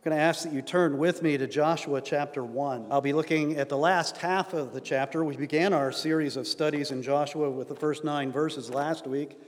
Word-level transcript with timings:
I'm 0.00 0.12
going 0.12 0.16
to 0.16 0.24
ask 0.24 0.44
that 0.44 0.54
you 0.54 0.62
turn 0.62 0.96
with 0.96 1.20
me 1.20 1.36
to 1.36 1.46
Joshua 1.46 2.00
chapter 2.00 2.42
1. 2.42 2.86
I'll 2.90 3.02
be 3.02 3.12
looking 3.12 3.58
at 3.58 3.68
the 3.68 3.76
last 3.76 4.16
half 4.16 4.54
of 4.54 4.72
the 4.72 4.80
chapter. 4.80 5.22
We 5.22 5.36
began 5.36 5.74
our 5.74 5.92
series 5.92 6.38
of 6.38 6.46
studies 6.46 6.90
in 6.90 7.02
Joshua 7.02 7.50
with 7.50 7.68
the 7.68 7.74
first 7.74 8.02
nine 8.02 8.32
verses 8.32 8.70
last 8.70 9.06
week, 9.06 9.38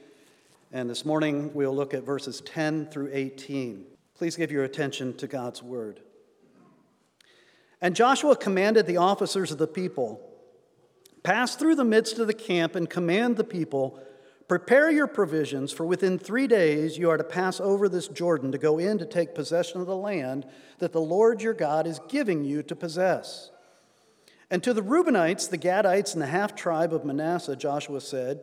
and 0.71 0.91
this 0.91 1.07
morning 1.07 1.55
we'll 1.55 1.75
look 1.75 1.95
at 1.95 2.03
verses 2.03 2.43
10 2.43 2.89
through 2.89 3.09
18. 3.15 3.87
Please 4.15 4.37
give 4.37 4.53
your 4.53 4.65
attention 4.65 5.17
to 5.17 5.27
God's 5.27 5.63
word. 5.63 6.01
And 7.81 7.97
Joshua 7.97 8.37
commanded 8.37 8.87
the 8.87 8.99
officers 8.99 9.53
of 9.53 9.57
the 9.57 9.67
people 9.67 10.21
Pass 11.23 11.57
through 11.57 11.77
the 11.77 11.85
midst 11.85 12.19
of 12.19 12.27
the 12.27 12.35
camp 12.35 12.75
and 12.75 12.91
command 12.91 13.39
the 13.39 13.45
people 13.45 13.99
Prepare 14.53 14.91
your 14.91 15.07
provisions, 15.07 15.73
for 15.73 15.87
within 15.87 16.19
three 16.19 16.47
days 16.47 16.99
you 16.99 17.09
are 17.09 17.17
to 17.17 17.25
pass 17.25 17.59
over 17.59 17.89
this 17.89 18.07
Jordan 18.07 18.53
to 18.53 18.59
go 18.59 18.79
in 18.79 18.99
to 18.99 19.07
take 19.07 19.35
possession 19.35 19.81
of 19.81 19.87
the 19.87 19.97
land 19.97 20.45
that 20.79 20.93
the 20.93 21.01
Lord 21.01 21.41
your 21.41 21.55
God 21.55 21.87
is 21.87 22.01
giving 22.07 22.45
you 22.45 22.63
to 22.65 22.77
possess. 22.77 23.51
And 24.51 24.63
to 24.63 24.75
the 24.75 24.83
Reubenites, 24.83 25.49
the 25.49 25.57
Gadites, 25.57 26.13
and 26.13 26.21
the 26.21 26.27
half 26.27 26.55
tribe 26.55 26.93
of 26.93 27.03
Manasseh, 27.03 27.57
Joshua 27.57 28.03
said, 28.03 28.43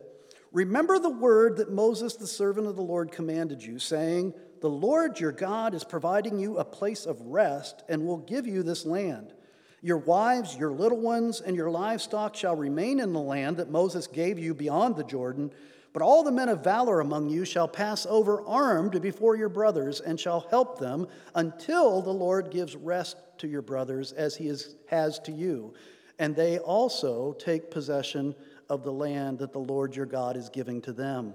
Remember 0.50 0.98
the 0.98 1.10
word 1.10 1.58
that 1.58 1.70
Moses, 1.70 2.16
the 2.16 2.26
servant 2.26 2.66
of 2.66 2.74
the 2.74 2.82
Lord, 2.82 3.12
commanded 3.12 3.62
you, 3.62 3.78
saying, 3.78 4.34
The 4.62 4.68
Lord 4.68 5.20
your 5.20 5.30
God 5.30 5.74
is 5.74 5.84
providing 5.84 6.40
you 6.40 6.58
a 6.58 6.64
place 6.64 7.06
of 7.06 7.20
rest 7.20 7.84
and 7.88 8.04
will 8.04 8.18
give 8.18 8.48
you 8.48 8.64
this 8.64 8.84
land. 8.84 9.32
Your 9.80 9.98
wives, 9.98 10.56
your 10.56 10.72
little 10.72 11.00
ones, 11.00 11.40
and 11.40 11.54
your 11.54 11.70
livestock 11.70 12.34
shall 12.34 12.56
remain 12.56 12.98
in 12.98 13.12
the 13.12 13.20
land 13.20 13.58
that 13.58 13.70
Moses 13.70 14.08
gave 14.08 14.40
you 14.40 14.54
beyond 14.54 14.96
the 14.96 15.04
Jordan 15.04 15.52
but 15.92 16.02
all 16.02 16.22
the 16.22 16.32
men 16.32 16.48
of 16.48 16.62
valor 16.62 17.00
among 17.00 17.28
you 17.28 17.44
shall 17.44 17.66
pass 17.66 18.06
over 18.06 18.42
armed 18.46 19.00
before 19.02 19.36
your 19.36 19.48
brothers 19.48 20.00
and 20.00 20.18
shall 20.18 20.46
help 20.50 20.78
them 20.78 21.06
until 21.34 22.00
the 22.00 22.12
Lord 22.12 22.50
gives 22.50 22.76
rest 22.76 23.16
to 23.38 23.48
your 23.48 23.62
brothers 23.62 24.12
as 24.12 24.36
he 24.36 24.48
is, 24.48 24.76
has 24.86 25.18
to 25.20 25.32
you. 25.32 25.74
And 26.18 26.36
they 26.36 26.58
also 26.58 27.32
take 27.38 27.70
possession 27.70 28.34
of 28.68 28.84
the 28.84 28.92
land 28.92 29.38
that 29.38 29.52
the 29.52 29.58
Lord 29.58 29.96
your 29.96 30.06
God 30.06 30.36
is 30.36 30.48
giving 30.48 30.80
to 30.82 30.92
them. 30.92 31.34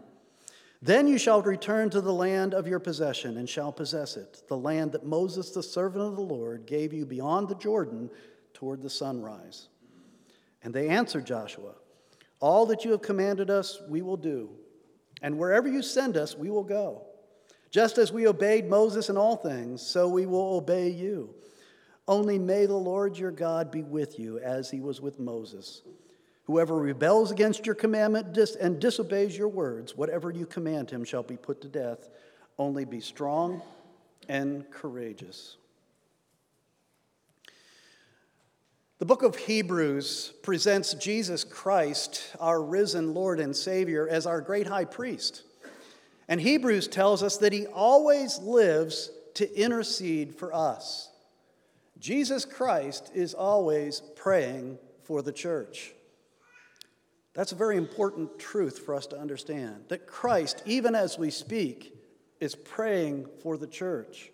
Then 0.81 1.07
you 1.07 1.17
shall 1.17 1.41
return 1.41 1.89
to 1.89 2.01
the 2.01 2.13
land 2.13 2.53
of 2.53 2.67
your 2.67 2.79
possession 2.79 3.37
and 3.37 3.49
shall 3.49 3.71
possess 3.71 4.17
it, 4.17 4.43
the 4.47 4.57
land 4.57 4.91
that 4.91 5.05
Moses, 5.05 5.49
the 5.51 5.63
servant 5.63 6.03
of 6.03 6.15
the 6.15 6.21
Lord, 6.21 6.67
gave 6.67 6.93
you 6.93 7.05
beyond 7.05 7.49
the 7.49 7.55
Jordan 7.55 8.09
toward 8.53 8.81
the 8.81 8.89
sunrise. 8.89 9.69
And 10.63 10.73
they 10.73 10.87
answered 10.89 11.25
Joshua, 11.25 11.73
all 12.45 12.67
that 12.67 12.85
you 12.85 12.91
have 12.91 13.01
commanded 13.01 13.49
us, 13.49 13.81
we 13.89 14.03
will 14.03 14.17
do. 14.17 14.51
And 15.23 15.39
wherever 15.39 15.67
you 15.67 15.81
send 15.81 16.15
us, 16.15 16.37
we 16.37 16.51
will 16.51 16.63
go. 16.63 17.01
Just 17.71 17.97
as 17.97 18.13
we 18.13 18.27
obeyed 18.27 18.69
Moses 18.69 19.09
in 19.09 19.17
all 19.17 19.35
things, 19.35 19.81
so 19.81 20.07
we 20.07 20.27
will 20.27 20.53
obey 20.53 20.89
you. 20.89 21.33
Only 22.07 22.37
may 22.37 22.67
the 22.67 22.75
Lord 22.75 23.17
your 23.17 23.31
God 23.31 23.71
be 23.71 23.81
with 23.81 24.19
you 24.19 24.37
as 24.37 24.69
he 24.69 24.79
was 24.79 25.01
with 25.01 25.19
Moses. 25.19 25.81
Whoever 26.43 26.75
rebels 26.75 27.31
against 27.31 27.65
your 27.65 27.73
commandment 27.73 28.37
and 28.61 28.79
disobeys 28.79 29.35
your 29.35 29.47
words, 29.47 29.97
whatever 29.97 30.29
you 30.29 30.45
command 30.45 30.91
him 30.91 31.03
shall 31.03 31.23
be 31.23 31.37
put 31.37 31.61
to 31.61 31.67
death. 31.67 32.09
Only 32.59 32.85
be 32.85 32.99
strong 32.99 33.59
and 34.29 34.69
courageous. 34.69 35.57
The 38.97 39.05
book 39.05 39.23
of 39.23 39.35
Hebrews 39.35 40.31
presents 40.41 40.93
Jesus 40.93 41.43
Christ, 41.43 42.33
our 42.39 42.63
risen 42.63 43.13
Lord 43.13 43.41
and 43.41 43.53
Savior, 43.53 44.07
as 44.07 44.25
our 44.25 44.39
great 44.39 44.67
high 44.67 44.85
priest. 44.85 45.43
And 46.29 46.39
Hebrews 46.39 46.87
tells 46.87 47.21
us 47.21 47.35
that 47.39 47.51
he 47.51 47.67
always 47.67 48.39
lives 48.39 49.11
to 49.33 49.53
intercede 49.53 50.35
for 50.35 50.53
us. 50.53 51.09
Jesus 51.99 52.45
Christ 52.45 53.11
is 53.13 53.33
always 53.33 54.01
praying 54.15 54.77
for 55.03 55.21
the 55.21 55.33
church. 55.33 55.91
That's 57.33 57.51
a 57.51 57.55
very 57.55 57.75
important 57.75 58.39
truth 58.39 58.79
for 58.79 58.95
us 58.95 59.07
to 59.07 59.19
understand 59.19 59.83
that 59.89 60.07
Christ, 60.07 60.63
even 60.65 60.95
as 60.95 61.19
we 61.19 61.31
speak, 61.31 61.93
is 62.39 62.55
praying 62.55 63.27
for 63.43 63.57
the 63.57 63.67
church. 63.67 64.31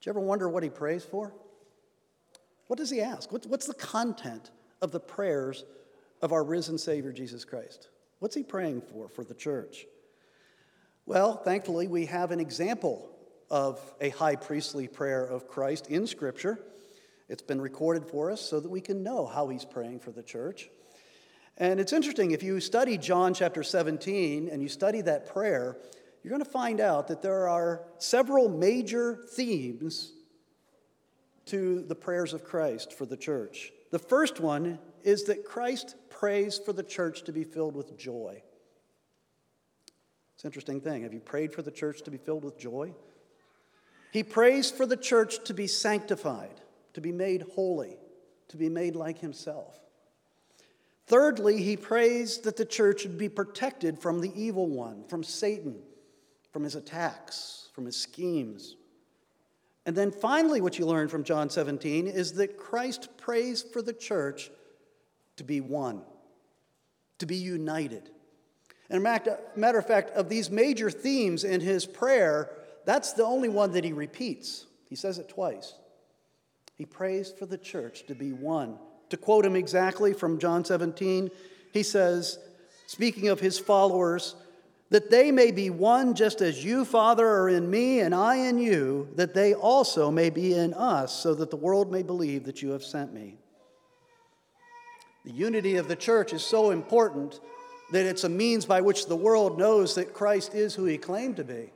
Do 0.00 0.08
you 0.08 0.12
ever 0.12 0.20
wonder 0.20 0.48
what 0.48 0.62
he 0.62 0.70
prays 0.70 1.04
for? 1.04 1.34
What 2.70 2.78
does 2.78 2.90
he 2.90 3.00
ask? 3.00 3.32
What's, 3.32 3.66
the 3.66 3.74
content 3.74 4.52
of 4.80 4.92
the 4.92 5.00
prayers 5.00 5.64
of 6.22 6.32
our 6.32 6.44
risen 6.44 6.78
Savior, 6.78 7.12
Jesus 7.12 7.44
Christ? 7.44 7.88
What's 8.20 8.36
he 8.36 8.44
praying 8.44 8.82
for 8.82 9.08
for 9.08 9.24
the 9.24 9.34
church? 9.34 9.86
Well, 11.04 11.34
thankfully, 11.38 11.88
we 11.88 12.06
have 12.06 12.30
an 12.30 12.38
example 12.38 13.10
of 13.50 13.80
a 14.00 14.10
high 14.10 14.36
priestly 14.36 14.86
prayer 14.86 15.24
of 15.24 15.48
Christ 15.48 15.88
in 15.88 16.06
Scripture. 16.06 16.60
It's 17.28 17.42
been 17.42 17.60
recorded 17.60 18.06
for 18.06 18.30
us 18.30 18.40
so 18.40 18.60
that 18.60 18.70
we 18.70 18.80
can 18.80 19.02
know 19.02 19.26
how 19.26 19.48
he's 19.48 19.64
praying 19.64 19.98
for 19.98 20.12
the 20.12 20.22
church. 20.22 20.70
And 21.56 21.80
it's 21.80 21.92
interesting, 21.92 22.30
if 22.30 22.44
you 22.44 22.60
study 22.60 22.98
John 22.98 23.34
chapter 23.34 23.64
17 23.64 24.48
and 24.48 24.62
you 24.62 24.68
study 24.68 25.00
that 25.00 25.26
prayer, 25.26 25.76
you're 26.22 26.30
going 26.30 26.44
to 26.44 26.48
find 26.48 26.78
out 26.78 27.08
that 27.08 27.20
there 27.20 27.48
are 27.48 27.82
several 27.98 28.48
major 28.48 29.24
themes 29.32 30.12
to 31.46 31.82
the 31.82 31.94
prayers 31.94 32.32
of 32.32 32.44
Christ 32.44 32.92
for 32.92 33.06
the 33.06 33.16
church. 33.16 33.72
The 33.90 33.98
first 33.98 34.40
one 34.40 34.78
is 35.02 35.24
that 35.24 35.44
Christ 35.44 35.96
prays 36.08 36.58
for 36.58 36.72
the 36.72 36.82
church 36.82 37.22
to 37.24 37.32
be 37.32 37.44
filled 37.44 37.74
with 37.74 37.96
joy. 37.98 38.42
It's 40.34 40.44
an 40.44 40.48
interesting 40.48 40.80
thing. 40.80 41.02
Have 41.02 41.12
you 41.12 41.20
prayed 41.20 41.52
for 41.52 41.62
the 41.62 41.70
church 41.70 42.02
to 42.02 42.10
be 42.10 42.18
filled 42.18 42.44
with 42.44 42.58
joy? 42.58 42.94
He 44.12 44.22
prays 44.22 44.70
for 44.70 44.86
the 44.86 44.96
church 44.96 45.44
to 45.44 45.54
be 45.54 45.66
sanctified, 45.66 46.60
to 46.94 47.00
be 47.00 47.12
made 47.12 47.42
holy, 47.54 47.96
to 48.48 48.56
be 48.56 48.68
made 48.68 48.96
like 48.96 49.18
himself. 49.18 49.78
Thirdly, 51.06 51.62
he 51.62 51.76
prays 51.76 52.38
that 52.38 52.56
the 52.56 52.64
church 52.64 53.04
would 53.04 53.18
be 53.18 53.28
protected 53.28 53.98
from 53.98 54.20
the 54.20 54.32
evil 54.40 54.68
one, 54.68 55.04
from 55.08 55.24
Satan, 55.24 55.82
from 56.52 56.64
his 56.64 56.74
attacks, 56.74 57.68
from 57.74 57.84
his 57.84 57.96
schemes. 57.96 58.76
And 59.86 59.96
then 59.96 60.10
finally, 60.10 60.60
what 60.60 60.78
you 60.78 60.86
learn 60.86 61.08
from 61.08 61.24
John 61.24 61.48
17 61.50 62.06
is 62.06 62.34
that 62.34 62.56
Christ 62.56 63.08
prays 63.16 63.62
for 63.62 63.82
the 63.82 63.92
church 63.92 64.50
to 65.36 65.44
be 65.44 65.60
one, 65.60 66.02
to 67.18 67.26
be 67.26 67.36
united. 67.36 68.10
And 68.90 69.02
matter 69.02 69.78
of 69.78 69.86
fact, 69.86 70.10
of 70.10 70.28
these 70.28 70.50
major 70.50 70.90
themes 70.90 71.44
in 71.44 71.60
his 71.60 71.86
prayer, 71.86 72.50
that's 72.84 73.12
the 73.14 73.24
only 73.24 73.48
one 73.48 73.72
that 73.72 73.84
he 73.84 73.92
repeats. 73.92 74.66
He 74.88 74.96
says 74.96 75.18
it 75.18 75.28
twice. 75.28 75.74
He 76.74 76.84
prays 76.84 77.32
for 77.32 77.46
the 77.46 77.58
church 77.58 78.06
to 78.06 78.14
be 78.14 78.32
one. 78.32 78.78
To 79.10 79.16
quote 79.16 79.44
him 79.44 79.56
exactly 79.56 80.12
from 80.12 80.38
John 80.38 80.64
17, 80.64 81.30
he 81.72 81.82
says, 81.82 82.38
speaking 82.86 83.28
of 83.28 83.40
his 83.40 83.58
followers, 83.58 84.34
that 84.90 85.08
they 85.08 85.30
may 85.30 85.52
be 85.52 85.70
one 85.70 86.14
just 86.14 86.40
as 86.40 86.64
you, 86.64 86.84
Father, 86.84 87.26
are 87.26 87.48
in 87.48 87.70
me 87.70 88.00
and 88.00 88.12
I 88.14 88.36
in 88.36 88.58
you, 88.58 89.08
that 89.14 89.34
they 89.34 89.54
also 89.54 90.10
may 90.10 90.30
be 90.30 90.52
in 90.52 90.74
us, 90.74 91.14
so 91.14 91.32
that 91.34 91.50
the 91.50 91.56
world 91.56 91.92
may 91.92 92.02
believe 92.02 92.44
that 92.44 92.60
you 92.60 92.70
have 92.70 92.82
sent 92.82 93.14
me. 93.14 93.38
The 95.24 95.32
unity 95.32 95.76
of 95.76 95.86
the 95.86 95.96
church 95.96 96.32
is 96.32 96.42
so 96.42 96.70
important 96.70 97.38
that 97.92 98.06
it's 98.06 98.24
a 98.24 98.28
means 98.28 98.66
by 98.66 98.80
which 98.80 99.06
the 99.06 99.16
world 99.16 99.58
knows 99.58 99.94
that 99.94 100.12
Christ 100.12 100.54
is 100.54 100.74
who 100.74 100.86
he 100.86 100.98
claimed 100.98 101.36
to 101.36 101.44
be. 101.44 101.72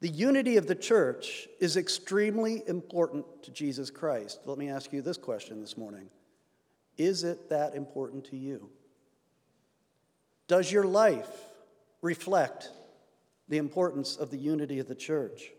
The 0.00 0.08
unity 0.08 0.56
of 0.58 0.66
the 0.66 0.74
church 0.74 1.48
is 1.60 1.76
extremely 1.76 2.62
important 2.68 3.24
to 3.42 3.50
Jesus 3.50 3.90
Christ. 3.90 4.40
Let 4.44 4.58
me 4.58 4.68
ask 4.68 4.92
you 4.92 5.02
this 5.02 5.16
question 5.16 5.60
this 5.60 5.76
morning 5.76 6.08
Is 6.98 7.24
it 7.24 7.48
that 7.48 7.74
important 7.74 8.26
to 8.26 8.36
you? 8.36 8.70
Does 10.48 10.72
your 10.72 10.84
life 10.84 11.30
reflect 12.02 12.70
the 13.48 13.58
importance 13.58 14.16
of 14.16 14.30
the 14.30 14.38
unity 14.38 14.80
of 14.80 14.88
the 14.88 14.94
church? 14.94 15.50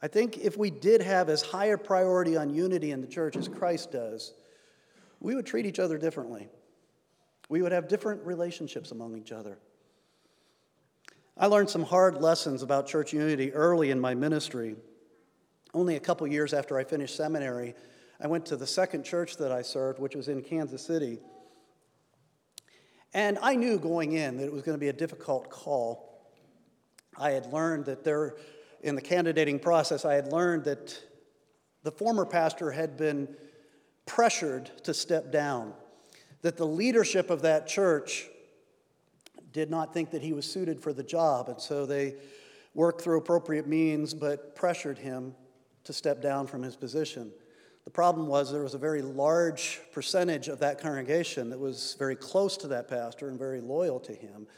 I 0.00 0.08
think 0.08 0.38
if 0.38 0.56
we 0.56 0.70
did 0.70 1.02
have 1.02 1.28
as 1.28 1.42
high 1.42 1.66
a 1.66 1.78
priority 1.78 2.36
on 2.36 2.54
unity 2.54 2.92
in 2.92 3.00
the 3.00 3.06
church 3.06 3.36
as 3.36 3.48
Christ 3.48 3.92
does, 3.92 4.32
we 5.20 5.34
would 5.34 5.46
treat 5.46 5.66
each 5.66 5.78
other 5.78 5.98
differently. 5.98 6.48
We 7.48 7.62
would 7.62 7.72
have 7.72 7.88
different 7.88 8.24
relationships 8.24 8.92
among 8.92 9.16
each 9.16 9.32
other. 9.32 9.58
I 11.36 11.46
learned 11.46 11.70
some 11.70 11.82
hard 11.82 12.20
lessons 12.20 12.62
about 12.62 12.86
church 12.86 13.12
unity 13.12 13.52
early 13.52 13.90
in 13.90 14.00
my 14.00 14.14
ministry. 14.14 14.76
Only 15.74 15.96
a 15.96 16.00
couple 16.00 16.26
years 16.26 16.54
after 16.54 16.78
I 16.78 16.84
finished 16.84 17.16
seminary, 17.16 17.74
I 18.20 18.26
went 18.26 18.46
to 18.46 18.56
the 18.56 18.66
second 18.66 19.04
church 19.04 19.36
that 19.36 19.52
I 19.52 19.62
served, 19.62 19.98
which 19.98 20.14
was 20.14 20.28
in 20.28 20.42
Kansas 20.42 20.82
City. 20.82 21.18
And 23.14 23.38
I 23.40 23.54
knew 23.54 23.78
going 23.78 24.12
in 24.12 24.36
that 24.36 24.44
it 24.44 24.52
was 24.52 24.62
going 24.62 24.76
to 24.76 24.80
be 24.80 24.88
a 24.88 24.92
difficult 24.92 25.50
call. 25.50 26.30
I 27.18 27.30
had 27.30 27.52
learned 27.52 27.86
that 27.86 28.04
there, 28.04 28.36
in 28.82 28.94
the 28.94 29.00
candidating 29.00 29.58
process, 29.58 30.04
I 30.04 30.14
had 30.14 30.32
learned 30.32 30.64
that 30.64 30.98
the 31.82 31.90
former 31.90 32.26
pastor 32.26 32.70
had 32.70 32.96
been 32.96 33.28
pressured 34.04 34.70
to 34.84 34.92
step 34.92 35.32
down, 35.32 35.72
that 36.42 36.56
the 36.56 36.66
leadership 36.66 37.30
of 37.30 37.42
that 37.42 37.66
church 37.66 38.26
did 39.52 39.70
not 39.70 39.94
think 39.94 40.10
that 40.10 40.22
he 40.22 40.32
was 40.32 40.50
suited 40.50 40.80
for 40.80 40.92
the 40.92 41.02
job, 41.02 41.48
and 41.48 41.60
so 41.60 41.86
they 41.86 42.14
worked 42.74 43.00
through 43.00 43.16
appropriate 43.16 43.66
means, 43.66 44.12
but 44.12 44.54
pressured 44.54 44.98
him 44.98 45.34
to 45.84 45.92
step 45.92 46.20
down 46.20 46.46
from 46.46 46.62
his 46.62 46.76
position. 46.76 47.32
The 47.86 47.90
problem 47.92 48.26
was 48.26 48.50
there 48.50 48.64
was 48.64 48.74
a 48.74 48.78
very 48.78 49.00
large 49.00 49.80
percentage 49.92 50.48
of 50.48 50.58
that 50.58 50.80
congregation 50.80 51.50
that 51.50 51.58
was 51.60 51.94
very 52.00 52.16
close 52.16 52.56
to 52.58 52.68
that 52.68 52.88
pastor 52.88 53.28
and 53.28 53.38
very 53.38 53.60
loyal 53.60 54.00
to 54.00 54.12
him. 54.12 54.48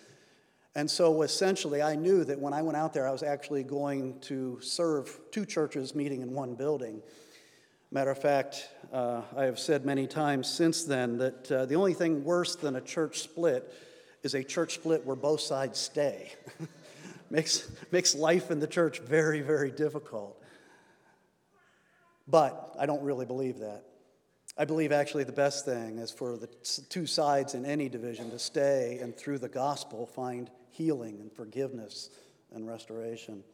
And 0.74 0.90
so 0.90 1.20
essentially, 1.20 1.82
I 1.82 1.94
knew 1.94 2.24
that 2.24 2.40
when 2.40 2.54
I 2.54 2.62
went 2.62 2.78
out 2.78 2.94
there, 2.94 3.06
I 3.06 3.12
was 3.12 3.22
actually 3.22 3.64
going 3.64 4.18
to 4.20 4.58
serve 4.62 5.20
two 5.30 5.44
churches 5.44 5.94
meeting 5.94 6.22
in 6.22 6.32
one 6.32 6.54
building. 6.54 7.02
Matter 7.90 8.12
of 8.12 8.18
fact, 8.18 8.70
uh, 8.94 9.20
I 9.36 9.44
have 9.44 9.58
said 9.58 9.84
many 9.84 10.06
times 10.06 10.48
since 10.48 10.84
then 10.84 11.18
that 11.18 11.52
uh, 11.52 11.66
the 11.66 11.74
only 11.74 11.92
thing 11.92 12.24
worse 12.24 12.56
than 12.56 12.76
a 12.76 12.80
church 12.80 13.18
split 13.18 13.70
is 14.22 14.32
a 14.32 14.42
church 14.42 14.74
split 14.74 15.04
where 15.04 15.16
both 15.16 15.40
sides 15.40 15.78
stay. 15.78 16.32
makes, 17.30 17.70
makes 17.90 18.14
life 18.14 18.50
in 18.50 18.58
the 18.58 18.66
church 18.66 19.00
very, 19.00 19.42
very 19.42 19.70
difficult. 19.70 20.42
But 22.28 22.76
I 22.78 22.86
don't 22.86 23.02
really 23.02 23.26
believe 23.26 23.58
that. 23.60 23.84
I 24.56 24.64
believe 24.64 24.92
actually 24.92 25.24
the 25.24 25.32
best 25.32 25.64
thing 25.64 25.98
is 25.98 26.10
for 26.10 26.36
the 26.36 26.48
two 26.88 27.06
sides 27.06 27.54
in 27.54 27.64
any 27.64 27.88
division 27.88 28.30
to 28.30 28.38
stay 28.38 28.98
and 29.00 29.16
through 29.16 29.38
the 29.38 29.48
gospel 29.48 30.04
find 30.04 30.50
healing 30.70 31.20
and 31.20 31.32
forgiveness 31.32 32.10
and 32.52 32.66
restoration. 32.66 33.44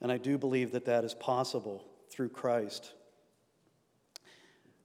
And 0.00 0.10
I 0.10 0.18
do 0.18 0.36
believe 0.36 0.72
that 0.72 0.84
that 0.86 1.04
is 1.04 1.14
possible 1.14 1.84
through 2.10 2.30
Christ. 2.30 2.92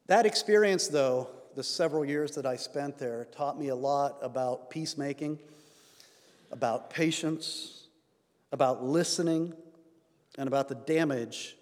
That 0.07 0.25
experience, 0.25 0.87
though, 0.87 1.29
the 1.55 1.63
several 1.63 2.05
years 2.05 2.35
that 2.35 2.45
I 2.45 2.55
spent 2.55 2.97
there, 2.97 3.27
taught 3.31 3.59
me 3.59 3.69
a 3.69 3.75
lot 3.75 4.17
about 4.21 4.69
peacemaking, 4.69 5.39
about 6.51 6.89
patience, 6.89 7.87
about 8.51 8.83
listening, 8.83 9.53
and 10.37 10.47
about 10.47 10.69
the 10.69 10.75
damage 10.75 11.55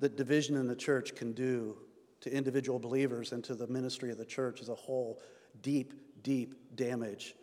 that 0.00 0.16
division 0.16 0.56
in 0.56 0.66
the 0.66 0.76
church 0.76 1.14
can 1.14 1.32
do 1.32 1.76
to 2.20 2.32
individual 2.32 2.78
believers 2.78 3.32
and 3.32 3.42
to 3.44 3.54
the 3.54 3.66
ministry 3.66 4.10
of 4.10 4.18
the 4.18 4.24
church 4.24 4.60
as 4.60 4.68
a 4.68 4.74
whole. 4.74 5.20
Deep, 5.62 5.94
deep 6.22 6.54
damage 6.74 7.34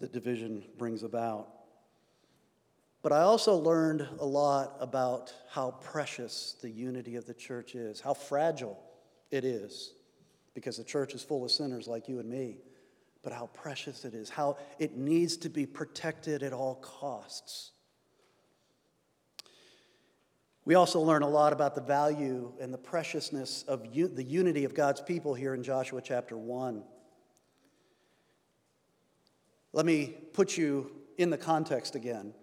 that 0.00 0.12
division 0.12 0.64
brings 0.78 1.02
about. 1.02 1.48
But 3.02 3.12
I 3.12 3.20
also 3.20 3.56
learned 3.56 4.06
a 4.18 4.26
lot 4.26 4.76
about 4.80 5.32
how 5.50 5.72
precious 5.82 6.56
the 6.60 6.70
unity 6.70 7.16
of 7.16 7.26
the 7.26 7.34
church 7.34 7.74
is, 7.74 8.00
how 8.00 8.14
fragile 8.14 8.78
it 9.30 9.44
is, 9.44 9.94
because 10.54 10.76
the 10.76 10.84
church 10.84 11.14
is 11.14 11.22
full 11.22 11.44
of 11.44 11.50
sinners 11.50 11.86
like 11.86 12.08
you 12.08 12.18
and 12.18 12.28
me, 12.28 12.56
but 13.22 13.32
how 13.32 13.46
precious 13.46 14.04
it 14.04 14.14
is, 14.14 14.28
how 14.28 14.56
it 14.78 14.96
needs 14.96 15.36
to 15.38 15.48
be 15.48 15.66
protected 15.66 16.42
at 16.42 16.52
all 16.52 16.76
costs. 16.76 17.72
We 20.68 20.74
also 20.74 21.00
learn 21.00 21.22
a 21.22 21.28
lot 21.28 21.54
about 21.54 21.74
the 21.74 21.80
value 21.80 22.52
and 22.60 22.74
the 22.74 22.76
preciousness 22.76 23.64
of 23.66 23.86
u- 23.86 24.06
the 24.06 24.22
unity 24.22 24.66
of 24.66 24.74
God's 24.74 25.00
people 25.00 25.32
here 25.32 25.54
in 25.54 25.62
Joshua 25.62 26.02
chapter 26.02 26.36
1. 26.36 26.84
Let 29.72 29.86
me 29.86 30.14
put 30.34 30.58
you 30.58 30.90
in 31.16 31.30
the 31.30 31.38
context 31.38 31.94
again. 31.94 32.34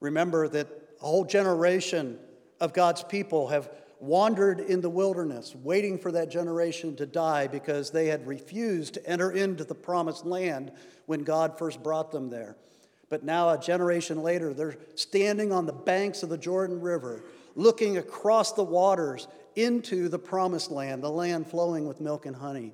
Remember 0.00 0.48
that 0.48 0.66
a 1.00 1.04
whole 1.04 1.24
generation 1.24 2.18
of 2.58 2.72
God's 2.72 3.04
people 3.04 3.46
have 3.46 3.70
wandered 4.00 4.58
in 4.58 4.80
the 4.80 4.90
wilderness, 4.90 5.54
waiting 5.54 6.00
for 6.00 6.10
that 6.10 6.32
generation 6.32 6.96
to 6.96 7.06
die 7.06 7.46
because 7.46 7.92
they 7.92 8.08
had 8.08 8.26
refused 8.26 8.94
to 8.94 9.06
enter 9.06 9.30
into 9.30 9.62
the 9.62 9.76
promised 9.76 10.26
land 10.26 10.72
when 11.06 11.22
God 11.22 11.56
first 11.56 11.80
brought 11.80 12.10
them 12.10 12.28
there. 12.28 12.56
But 13.08 13.22
now, 13.22 13.50
a 13.50 13.58
generation 13.60 14.22
later, 14.22 14.52
they're 14.52 14.78
standing 14.96 15.52
on 15.52 15.66
the 15.66 15.72
banks 15.72 16.24
of 16.24 16.28
the 16.28 16.38
Jordan 16.38 16.80
River, 16.80 17.22
looking 17.54 17.98
across 17.98 18.52
the 18.52 18.64
waters 18.64 19.28
into 19.54 20.08
the 20.08 20.18
promised 20.18 20.70
land, 20.70 21.02
the 21.02 21.10
land 21.10 21.46
flowing 21.46 21.86
with 21.86 22.00
milk 22.00 22.26
and 22.26 22.36
honey. 22.36 22.72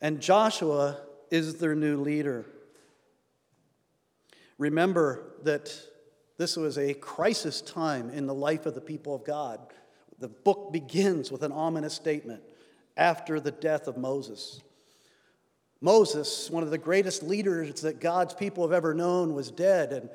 And 0.00 0.20
Joshua 0.20 0.98
is 1.30 1.56
their 1.58 1.74
new 1.74 2.00
leader. 2.00 2.46
Remember 4.58 5.34
that 5.42 5.74
this 6.38 6.56
was 6.56 6.78
a 6.78 6.94
crisis 6.94 7.60
time 7.60 8.10
in 8.10 8.26
the 8.26 8.34
life 8.34 8.66
of 8.66 8.74
the 8.74 8.80
people 8.80 9.14
of 9.14 9.24
God. 9.24 9.60
The 10.18 10.28
book 10.28 10.72
begins 10.72 11.30
with 11.30 11.42
an 11.42 11.52
ominous 11.52 11.94
statement 11.94 12.42
after 12.96 13.40
the 13.40 13.50
death 13.50 13.86
of 13.86 13.96
Moses. 13.96 14.62
Moses, 15.80 16.50
one 16.50 16.62
of 16.62 16.70
the 16.70 16.78
greatest 16.78 17.22
leaders 17.22 17.82
that 17.82 18.00
God's 18.00 18.34
people 18.34 18.64
have 18.64 18.72
ever 18.72 18.94
known, 18.94 19.34
was 19.34 19.50
dead. 19.50 19.92
And 19.92 20.08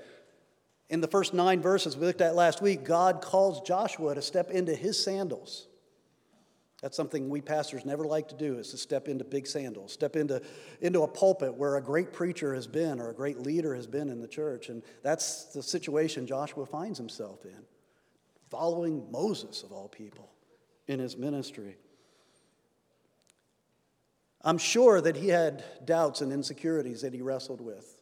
in 0.91 0.99
the 0.99 1.07
first 1.07 1.33
nine 1.33 1.61
verses 1.61 1.95
we 1.97 2.05
looked 2.05 2.21
at 2.21 2.35
last 2.35 2.61
week, 2.61 2.83
God 2.83 3.21
calls 3.21 3.61
Joshua 3.61 4.13
to 4.13 4.21
step 4.21 4.51
into 4.51 4.75
his 4.75 5.01
sandals. 5.01 5.67
That's 6.81 6.97
something 6.97 7.29
we 7.29 7.41
pastors 7.41 7.85
never 7.85 8.03
like 8.03 8.27
to 8.27 8.35
do 8.35 8.57
is 8.57 8.71
to 8.71 8.77
step 8.77 9.07
into 9.07 9.23
big 9.23 9.47
sandals, 9.47 9.93
step 9.93 10.15
into, 10.17 10.41
into 10.81 11.03
a 11.03 11.07
pulpit 11.07 11.55
where 11.55 11.77
a 11.77 11.81
great 11.81 12.11
preacher 12.11 12.53
has 12.55 12.67
been 12.67 12.99
or 12.99 13.09
a 13.09 13.13
great 13.13 13.39
leader 13.39 13.73
has 13.73 13.87
been 13.87 14.09
in 14.09 14.19
the 14.19 14.27
church. 14.27 14.67
And 14.67 14.83
that's 15.01 15.45
the 15.45 15.63
situation 15.63 16.27
Joshua 16.27 16.65
finds 16.65 16.97
himself 16.97 17.45
in, 17.45 17.63
following 18.49 19.09
Moses, 19.11 19.63
of 19.63 19.71
all 19.71 19.87
people, 19.87 20.29
in 20.87 20.99
his 20.99 21.15
ministry. 21.15 21.77
I'm 24.41 24.57
sure 24.57 24.99
that 24.99 25.15
he 25.15 25.29
had 25.29 25.63
doubts 25.85 26.19
and 26.19 26.33
insecurities 26.33 27.01
that 27.01 27.13
he 27.13 27.21
wrestled 27.21 27.61
with. 27.61 28.01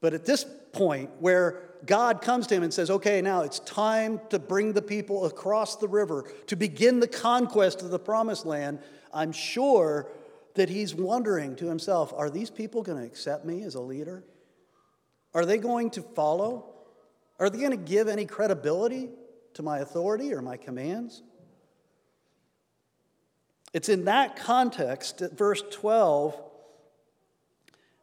But 0.00 0.14
at 0.14 0.26
this 0.26 0.44
point, 0.72 1.10
where 1.18 1.67
God 1.86 2.20
comes 2.22 2.46
to 2.48 2.54
him 2.54 2.62
and 2.62 2.72
says, 2.72 2.90
Okay, 2.90 3.20
now 3.22 3.42
it's 3.42 3.60
time 3.60 4.20
to 4.30 4.38
bring 4.38 4.72
the 4.72 4.82
people 4.82 5.26
across 5.26 5.76
the 5.76 5.88
river 5.88 6.30
to 6.46 6.56
begin 6.56 7.00
the 7.00 7.08
conquest 7.08 7.82
of 7.82 7.90
the 7.90 7.98
promised 7.98 8.46
land, 8.46 8.80
I'm 9.12 9.32
sure 9.32 10.08
that 10.54 10.68
he's 10.68 10.94
wondering 10.94 11.56
to 11.56 11.66
himself, 11.66 12.12
Are 12.14 12.30
these 12.30 12.50
people 12.50 12.82
going 12.82 12.98
to 12.98 13.04
accept 13.04 13.44
me 13.44 13.62
as 13.62 13.74
a 13.74 13.80
leader? 13.80 14.24
Are 15.34 15.44
they 15.44 15.58
going 15.58 15.90
to 15.90 16.02
follow? 16.02 16.74
Are 17.38 17.50
they 17.50 17.58
going 17.58 17.70
to 17.70 17.76
give 17.76 18.08
any 18.08 18.26
credibility 18.26 19.10
to 19.54 19.62
my 19.62 19.78
authority 19.78 20.32
or 20.32 20.42
my 20.42 20.56
commands? 20.56 21.22
It's 23.72 23.88
in 23.88 24.06
that 24.06 24.36
context, 24.36 25.20
at 25.22 25.36
verse 25.36 25.62
12, 25.70 26.40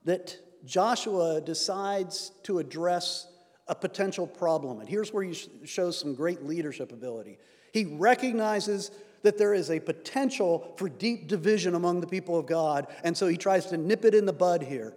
that 0.05 0.37
Joshua 0.63 1.41
decides 1.41 2.31
to 2.43 2.59
address 2.59 3.27
a 3.67 3.75
potential 3.75 4.27
problem. 4.27 4.79
And 4.79 4.87
here's 4.87 5.11
where 5.11 5.23
he 5.23 5.33
shows 5.65 5.99
some 5.99 6.13
great 6.15 6.43
leadership 6.43 6.91
ability. 6.91 7.39
He 7.73 7.85
recognizes 7.85 8.91
that 9.23 9.37
there 9.37 9.53
is 9.53 9.71
a 9.71 9.79
potential 9.79 10.73
for 10.77 10.87
deep 10.87 11.27
division 11.27 11.73
among 11.73 11.99
the 11.99 12.07
people 12.07 12.37
of 12.37 12.45
God, 12.45 12.87
and 13.03 13.17
so 13.17 13.27
he 13.27 13.37
tries 13.37 13.65
to 13.67 13.77
nip 13.77 14.05
it 14.05 14.13
in 14.13 14.25
the 14.25 14.33
bud 14.33 14.61
here. 14.61 14.93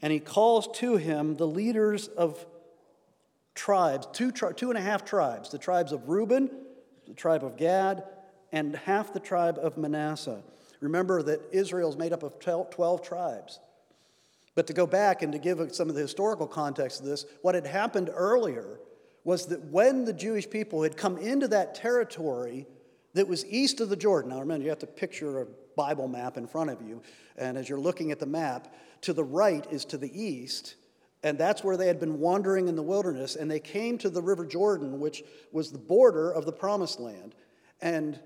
And 0.00 0.12
he 0.12 0.18
calls 0.20 0.68
to 0.78 0.96
him 0.96 1.36
the 1.36 1.46
leaders 1.46 2.08
of 2.08 2.44
tribes, 3.54 4.06
two, 4.12 4.30
two 4.30 4.70
and 4.70 4.78
a 4.78 4.82
half 4.82 5.04
tribes 5.04 5.50
the 5.50 5.58
tribes 5.58 5.92
of 5.92 6.08
Reuben, 6.08 6.50
the 7.06 7.14
tribe 7.14 7.44
of 7.44 7.56
Gad, 7.56 8.04
and 8.52 8.76
half 8.76 9.12
the 9.12 9.20
tribe 9.20 9.58
of 9.60 9.76
Manasseh. 9.76 10.42
Remember 10.80 11.22
that 11.22 11.40
Israel 11.52 11.88
is 11.88 11.96
made 11.96 12.12
up 12.12 12.22
of 12.22 12.38
12 12.38 13.02
tribes. 13.02 13.58
But 14.56 14.66
to 14.66 14.72
go 14.72 14.86
back 14.86 15.22
and 15.22 15.32
to 15.32 15.38
give 15.38 15.60
some 15.72 15.88
of 15.88 15.94
the 15.94 16.00
historical 16.00 16.48
context 16.48 17.00
of 17.00 17.06
this, 17.06 17.26
what 17.42 17.54
had 17.54 17.66
happened 17.66 18.10
earlier 18.12 18.80
was 19.22 19.46
that 19.46 19.62
when 19.66 20.04
the 20.04 20.12
Jewish 20.12 20.48
people 20.48 20.82
had 20.82 20.96
come 20.96 21.18
into 21.18 21.46
that 21.48 21.74
territory 21.74 22.66
that 23.12 23.28
was 23.28 23.44
east 23.46 23.80
of 23.80 23.90
the 23.90 23.96
Jordan, 23.96 24.30
now 24.30 24.40
remember, 24.40 24.64
you 24.64 24.70
have 24.70 24.78
to 24.80 24.86
picture 24.86 25.42
a 25.42 25.46
Bible 25.76 26.08
map 26.08 26.36
in 26.38 26.46
front 26.46 26.70
of 26.70 26.80
you, 26.80 27.02
and 27.36 27.58
as 27.58 27.68
you're 27.68 27.78
looking 27.78 28.10
at 28.10 28.18
the 28.18 28.26
map, 28.26 28.74
to 29.02 29.12
the 29.12 29.24
right 29.24 29.66
is 29.70 29.84
to 29.86 29.98
the 29.98 30.10
east, 30.10 30.76
and 31.22 31.36
that's 31.36 31.62
where 31.62 31.76
they 31.76 31.86
had 31.86 32.00
been 32.00 32.18
wandering 32.18 32.68
in 32.68 32.76
the 32.76 32.82
wilderness, 32.82 33.36
and 33.36 33.50
they 33.50 33.60
came 33.60 33.98
to 33.98 34.08
the 34.08 34.22
River 34.22 34.46
Jordan, 34.46 35.00
which 35.00 35.22
was 35.52 35.70
the 35.70 35.78
border 35.78 36.30
of 36.30 36.46
the 36.46 36.52
promised 36.52 36.98
land. 36.98 37.34
And 37.82 38.18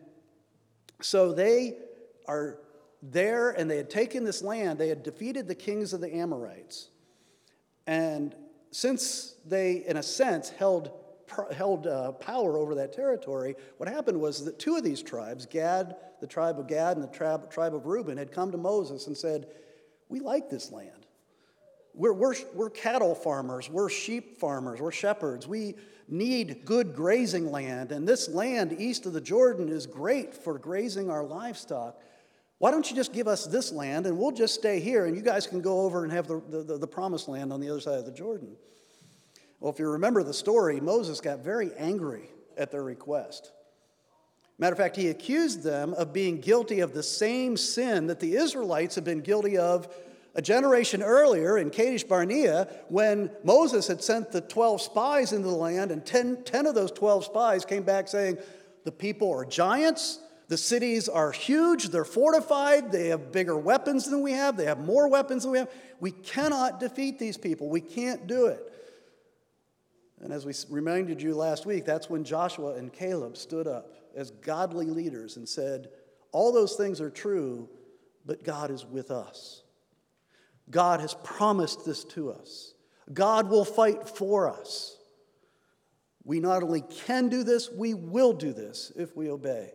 so 1.01 1.33
they 1.33 1.79
are 2.29 2.59
there 3.03 3.51
and 3.51 3.71
they 3.71 3.77
had 3.77 3.91
taken 3.91 4.25
this 4.25 4.43
land, 4.43 4.79
they 4.79 4.89
had 4.89 5.03
defeated 5.03 5.49
the 5.49 5.55
kings 5.55 5.93
of 5.93 6.01
the 6.01 6.15
Amorites. 6.15 6.89
And 7.87 8.35
since 8.71 9.35
they, 9.47 9.85
in 9.87 9.97
a 9.97 10.03
sense, 10.03 10.51
held, 10.51 10.93
held 11.55 11.87
uh, 11.87 12.13
power 12.13 12.59
over 12.59 12.75
that 12.77 12.93
territory, 12.93 13.57
what 13.79 13.89
happened 13.89 14.21
was 14.21 14.45
that 14.45 14.59
two 14.59 14.77
of 14.77 14.85
these 14.85 15.03
tribes, 15.03 15.47
Gad, 15.47 15.97
the 16.21 16.27
tribe 16.27 16.59
of 16.59 16.67
Gad, 16.67 16.97
and 16.97 17.03
the 17.03 17.13
tribe, 17.13 17.51
tribe 17.51 17.75
of 17.75 17.87
Reuben, 17.87 18.19
had 18.19 18.33
come 18.33 18.53
to 18.53 18.59
Moses 18.59 19.07
and 19.07 19.17
said, 19.17 19.49
We 20.09 20.21
like 20.21 20.51
this 20.51 20.71
land. 20.71 21.07
We're, 21.95 22.13
we're, 22.13 22.35
we're 22.55 22.71
cattle 22.71 23.15
farmers, 23.15 23.69
we're 23.69 23.91
sheep 23.91 24.39
farmers, 24.39 24.81
we're 24.81 24.93
shepherds. 24.93 25.49
We 25.49 25.75
need 26.09 26.65
good 26.65 26.95
grazing 26.95 27.51
land, 27.51 27.93
and 27.93 28.07
this 28.07 28.29
land 28.29 28.75
east 28.79 29.07
of 29.07 29.13
the 29.13 29.21
Jordan 29.21 29.69
is 29.69 29.87
great 29.87 30.35
for 30.35 30.59
grazing 30.59 31.11
our 31.11 31.25
livestock. 31.25 32.01
Why 32.61 32.71
don't 32.71 32.91
you 32.91 32.95
just 32.95 33.15
give 33.15 33.27
us 33.27 33.47
this 33.47 33.73
land 33.73 34.05
and 34.05 34.19
we'll 34.19 34.33
just 34.33 34.53
stay 34.53 34.81
here 34.81 35.07
and 35.07 35.17
you 35.17 35.23
guys 35.23 35.47
can 35.47 35.63
go 35.63 35.81
over 35.81 36.05
and 36.05 36.13
have 36.13 36.27
the, 36.27 36.43
the, 36.47 36.77
the 36.77 36.87
promised 36.87 37.27
land 37.27 37.55
on 37.55 37.61
the 37.61 37.71
other 37.71 37.81
side 37.81 37.99
of 37.99 38.05
the 38.05 38.13
Jordan? 38.13 38.55
Well, 39.61 39.73
if 39.73 39.79
you 39.79 39.89
remember 39.89 40.23
the 40.23 40.35
story, 40.35 40.79
Moses 40.79 41.23
got 41.23 41.39
very 41.39 41.71
angry 41.79 42.29
at 42.59 42.71
their 42.71 42.83
request. 42.83 43.51
Matter 44.59 44.75
of 44.75 44.79
fact, 44.79 44.97
he 44.97 45.09
accused 45.09 45.63
them 45.63 45.95
of 45.95 46.13
being 46.13 46.39
guilty 46.39 46.81
of 46.81 46.93
the 46.93 47.03
same 47.03 47.57
sin 47.57 48.09
that 48.09 48.21
the 48.21 48.37
Israelites 48.37 48.95
had 48.95 49.05
been 49.05 49.23
guilty 49.23 49.57
of 49.57 49.89
a 50.35 50.43
generation 50.43 51.03
earlier 51.03 51.57
in 51.57 51.71
Kadesh 51.71 52.05
Barnea 52.05 52.69
when 52.89 53.31
Moses 53.43 53.89
had 53.89 54.05
sent 54.05 54.33
the 54.33 54.43
12 54.43 54.83
spies 54.83 55.33
into 55.33 55.49
the 55.49 55.57
land, 55.57 55.91
and 55.91 56.05
10, 56.05 56.45
10 56.45 56.67
of 56.67 56.75
those 56.75 56.93
12 56.93 57.25
spies 57.25 57.65
came 57.65 57.85
back 57.85 58.07
saying, 58.07 58.37
The 58.85 58.93
people 58.93 59.33
are 59.33 59.47
giants, 59.47 60.19
the 60.51 60.59
cities 60.59 61.09
are 61.09 61.31
huge, 61.31 61.91
they're 61.91 62.05
fortified, 62.05 62.91
they 62.91 63.11
have 63.11 63.31
bigger 63.31 63.57
weapons 63.57 64.07
than 64.11 64.21
we 64.21 64.33
have, 64.33 64.57
they 64.57 64.65
have 64.65 64.81
more 64.81 65.07
weapons 65.07 65.45
than 65.45 65.53
we 65.53 65.59
have. 65.59 65.71
We 66.01 66.11
cannot 66.11 66.81
defeat 66.81 67.21
these 67.21 67.37
people, 67.37 67.69
we 67.69 67.81
can't 67.81 68.27
do 68.27 68.47
it. 68.47 68.61
And 70.21 70.33
as 70.33 70.45
we 70.45 70.53
reminded 70.69 71.23
you 71.23 71.37
last 71.37 71.67
week, 71.67 71.85
that's 71.85 72.11
when 72.11 72.25
Joshua 72.25 72.75
and 72.75 72.93
Caleb 72.93 73.37
stood 73.37 73.69
up 73.69 73.95
as 74.17 74.33
godly 74.33 74.87
leaders 74.87 75.37
and 75.37 75.49
said, 75.49 75.91
All 76.33 76.53
those 76.53 76.75
things 76.75 77.01
are 77.01 77.11
true, 77.11 77.69
but 78.27 78.43
God 78.43 78.73
is 78.73 78.85
with 78.85 79.13
us. 79.13 79.63
God 80.69 80.99
has 80.99 81.15
promised 81.23 81.87
this 81.87 82.03
to 82.07 82.33
us. 82.33 82.75
God 83.15 83.49
will 83.49 83.65
fight 83.65 84.09
for 84.09 84.51
us. 84.51 84.99
We 86.25 86.41
not 86.41 86.65
only 86.65 86.81
can 86.81 87.29
do 87.29 87.45
this, 87.45 87.71
we 87.71 87.95
will 87.95 88.33
do 88.33 88.53
this 88.53 88.91
if 88.97 89.17
we 89.17 89.31
obey. 89.31 89.75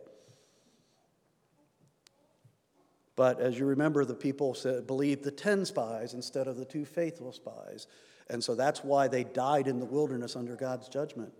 But 3.16 3.40
as 3.40 3.58
you 3.58 3.66
remember, 3.66 4.04
the 4.04 4.14
people 4.14 4.54
said, 4.54 4.88
believed 4.88 5.24
the 5.24 5.32
10 5.32 5.66
spies 5.66 6.14
instead 6.14 6.48
of 6.48 6.58
the 6.58 6.66
two 6.66 6.86
faithful 6.86 7.32
spies. 7.32 7.88
And 8.30 8.44
so 8.44 8.56
that's 8.56 8.84
why 8.84 9.08
they 9.08 9.24
died 9.24 9.68
in 9.68 9.80
the 9.80 9.86
wilderness 9.86 10.36
under 10.36 10.56
God's 10.56 10.90
judgment, 10.90 11.32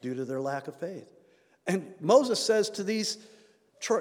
due 0.00 0.14
to 0.14 0.24
their 0.24 0.40
lack 0.40 0.68
of 0.68 0.76
faith. 0.76 1.10
And 1.66 1.94
Moses 2.00 2.44
says 2.44 2.70
to 2.70 2.84
these, 2.84 3.18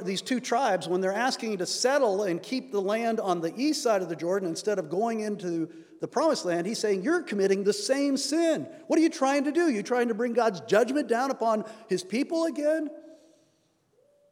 these 0.03 0.21
two 0.21 0.39
tribes, 0.39 0.87
when 0.87 1.01
they're 1.01 1.13
asking 1.13 1.57
to 1.59 1.65
settle 1.65 2.23
and 2.23 2.41
keep 2.41 2.71
the 2.71 2.81
land 2.81 3.19
on 3.19 3.41
the 3.41 3.53
east 3.55 3.83
side 3.83 4.01
of 4.01 4.09
the 4.09 4.15
Jordan 4.15 4.49
instead 4.49 4.79
of 4.79 4.89
going 4.89 5.21
into 5.21 5.69
the 6.01 6.07
promised 6.07 6.45
land, 6.45 6.67
he's 6.67 6.79
saying, 6.79 7.03
You're 7.03 7.23
committing 7.23 7.63
the 7.63 7.73
same 7.73 8.17
sin. 8.17 8.67
What 8.87 8.99
are 8.99 9.01
you 9.01 9.09
trying 9.09 9.43
to 9.45 9.51
do? 9.51 9.69
You 9.69 9.83
trying 9.83 10.07
to 10.07 10.13
bring 10.13 10.33
God's 10.33 10.61
judgment 10.61 11.07
down 11.07 11.31
upon 11.31 11.65
his 11.87 12.03
people 12.03 12.45
again? 12.45 12.89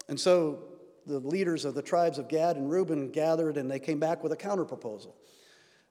And 0.08 0.20
so 0.20 0.60
the 1.06 1.20
leaders 1.20 1.66
of 1.66 1.76
the 1.76 1.82
tribes 1.82 2.18
of 2.18 2.28
Gad 2.28 2.56
and 2.56 2.70
Reuben 2.70 3.12
gathered 3.12 3.58
and 3.58 3.70
they 3.70 3.80
came 3.80 4.00
back 4.00 4.24
with 4.24 4.32
a 4.32 4.38
counterproposal. 4.38 5.14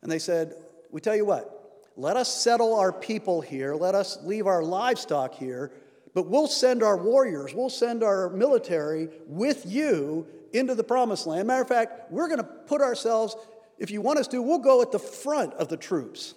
And 0.03 0.11
they 0.11 0.19
said, 0.19 0.55
We 0.91 1.01
tell 1.01 1.17
you 1.17 1.25
what, 1.25 1.65
let 1.97 2.17
us 2.17 2.43
settle 2.43 2.75
our 2.75 2.93
people 2.93 3.41
here, 3.41 3.75
let 3.75 3.95
us 3.95 4.19
leave 4.23 4.47
our 4.47 4.63
livestock 4.63 5.35
here, 5.35 5.73
but 6.13 6.29
we'll 6.29 6.49
send 6.49 6.83
our 6.83 6.97
warriors, 6.97 7.55
we'll 7.55 7.71
send 7.71 8.03
our 8.03 8.31
military 8.31 9.09
with 9.27 9.65
you 9.67 10.27
into 10.53 10.75
the 10.75 10.85
promised 10.85 11.27
land. 11.27 11.47
Matter 11.47 11.63
of 11.63 11.69
fact, 11.69 12.13
we're 12.13 12.29
going 12.29 12.39
to 12.39 12.45
put 12.45 12.81
ourselves, 12.81 13.37
if 13.79 13.91
you 13.91 14.01
want 14.01 14.19
us 14.19 14.29
to, 14.29 14.43
we'll 14.43 14.59
go 14.59 14.83
at 14.83 14.93
the 14.93 14.99
front 14.99 15.53
of 15.55 15.69
the 15.69 15.77
troops 15.77 16.35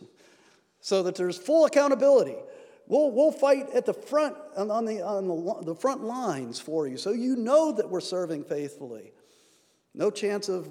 so 0.79 1.03
that 1.03 1.15
there's 1.15 1.37
full 1.37 1.65
accountability. 1.65 2.35
We'll, 2.87 3.11
we'll 3.11 3.31
fight 3.31 3.69
at 3.73 3.85
the 3.85 3.93
front, 3.93 4.35
on, 4.55 4.85
the, 4.85 5.01
on 5.01 5.27
the, 5.27 5.73
the 5.73 5.75
front 5.75 6.03
lines 6.03 6.59
for 6.59 6.87
you 6.87 6.97
so 6.97 7.11
you 7.11 7.35
know 7.35 7.73
that 7.73 7.89
we're 7.89 7.99
serving 7.99 8.45
faithfully. 8.45 9.11
No 9.93 10.09
chance 10.09 10.47
of 10.47 10.69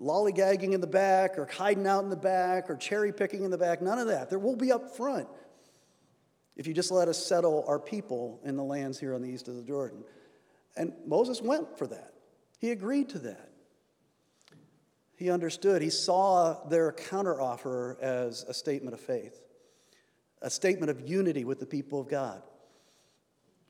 lollygagging 0.00 0.72
in 0.72 0.80
the 0.80 0.86
back 0.86 1.38
or 1.38 1.46
hiding 1.46 1.86
out 1.86 2.02
in 2.04 2.10
the 2.10 2.16
back 2.16 2.68
or 2.68 2.76
cherry 2.76 3.12
picking 3.12 3.44
in 3.44 3.50
the 3.50 3.58
back. 3.58 3.80
None 3.80 3.98
of 3.98 4.08
that. 4.08 4.28
There 4.28 4.38
will 4.38 4.56
be 4.56 4.72
up 4.72 4.96
front 4.96 5.28
if 6.56 6.66
you 6.66 6.74
just 6.74 6.90
let 6.90 7.06
us 7.06 7.24
settle 7.24 7.64
our 7.68 7.78
people 7.78 8.40
in 8.44 8.56
the 8.56 8.64
lands 8.64 8.98
here 8.98 9.14
on 9.14 9.22
the 9.22 9.28
east 9.28 9.46
of 9.46 9.56
the 9.56 9.62
Jordan. 9.62 10.02
And 10.76 10.92
Moses 11.06 11.40
went 11.40 11.78
for 11.78 11.86
that. 11.86 12.12
He 12.58 12.70
agreed 12.70 13.08
to 13.10 13.18
that. 13.20 13.50
He 15.16 15.30
understood. 15.30 15.80
He 15.80 15.90
saw 15.90 16.66
their 16.68 16.92
counteroffer 16.92 18.00
as 18.00 18.42
a 18.44 18.54
statement 18.54 18.94
of 18.94 19.00
faith, 19.00 19.45
a 20.42 20.50
statement 20.50 20.90
of 20.90 21.08
unity 21.08 21.44
with 21.44 21.60
the 21.60 21.66
people 21.66 22.00
of 22.00 22.08
God. 22.08 22.42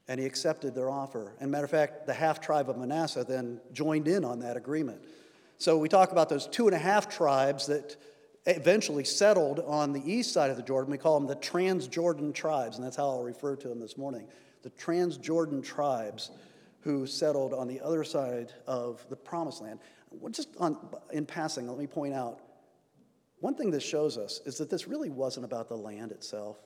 And 0.09 0.21
he 0.21 0.27
accepted 0.27 0.75
their 0.75 0.91
offer. 0.91 1.35
And 1.41 1.51
matter 1.51 1.65
of 1.65 1.71
fact, 1.71 2.07
the 2.07 2.15
half 2.15 2.41
tribe 2.41 2.71
of 2.71 2.77
Manasseh 2.77 3.25
then 3.29 3.61
joined 3.73 4.07
in 4.07 4.25
on 4.25 4.41
that 4.41 4.57
agreement. 4.57 5.03
So 5.59 5.79
we 5.79 5.89
talk 5.89 6.13
about 6.13 6.29
those 6.29 6.47
two 6.47 6.67
and 6.67 6.77
a 6.77 6.79
half 6.79 7.09
tribes 7.09 7.67
that 7.67 7.97
eventually 8.47 9.05
settled 9.05 9.61
on 9.61 9.93
the 9.93 10.03
east 10.11 10.33
side 10.33 10.51
of 10.51 10.57
the 10.57 10.63
Jordan. 10.63 10.93
We 10.93 10.99
call 10.99 11.19
them 11.19 11.27
the 11.27 11.37
Transjordan 11.37 12.33
tribes, 12.35 12.77
and 12.77 12.85
that's 12.85 12.97
how 12.97 13.09
I'll 13.09 13.25
refer 13.25 13.57
to 13.57 13.69
them 13.69 13.81
this 13.81 13.97
morning. 13.97 14.29
The 14.63 14.71
Transjordan 14.71 15.65
tribes 15.65 16.31
who 16.81 17.07
settled 17.07 17.53
on 17.53 17.67
the 17.67 17.81
other 17.81 18.05
side 18.05 18.53
of 18.69 19.05
the 19.09 19.17
promised 19.17 19.61
land. 19.61 19.81
Just 20.31 20.51
on, 20.61 20.79
in 21.13 21.27
passing, 21.27 21.67
let 21.69 21.79
me 21.79 21.89
point 21.89 22.15
out 22.15 22.41
one 23.47 23.55
thing 23.55 23.71
this 23.71 23.85
shows 23.85 24.19
us 24.19 24.41
is 24.45 24.59
that 24.59 24.71
this 24.71 24.89
really 24.89 25.09
wasn't 25.09 25.45
about 25.45 25.69
the 25.69 25.77
land 25.77 26.11
itself. 26.11 26.57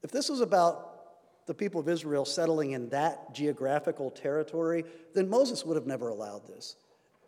If 0.00 0.12
this 0.12 0.28
was 0.28 0.42
about 0.42 1.46
the 1.48 1.54
people 1.54 1.80
of 1.80 1.88
Israel 1.88 2.24
settling 2.24 2.70
in 2.70 2.88
that 2.90 3.34
geographical 3.34 4.12
territory, 4.12 4.84
then 5.12 5.28
Moses 5.28 5.66
would 5.66 5.74
have 5.74 5.88
never 5.88 6.10
allowed 6.10 6.46
this. 6.46 6.76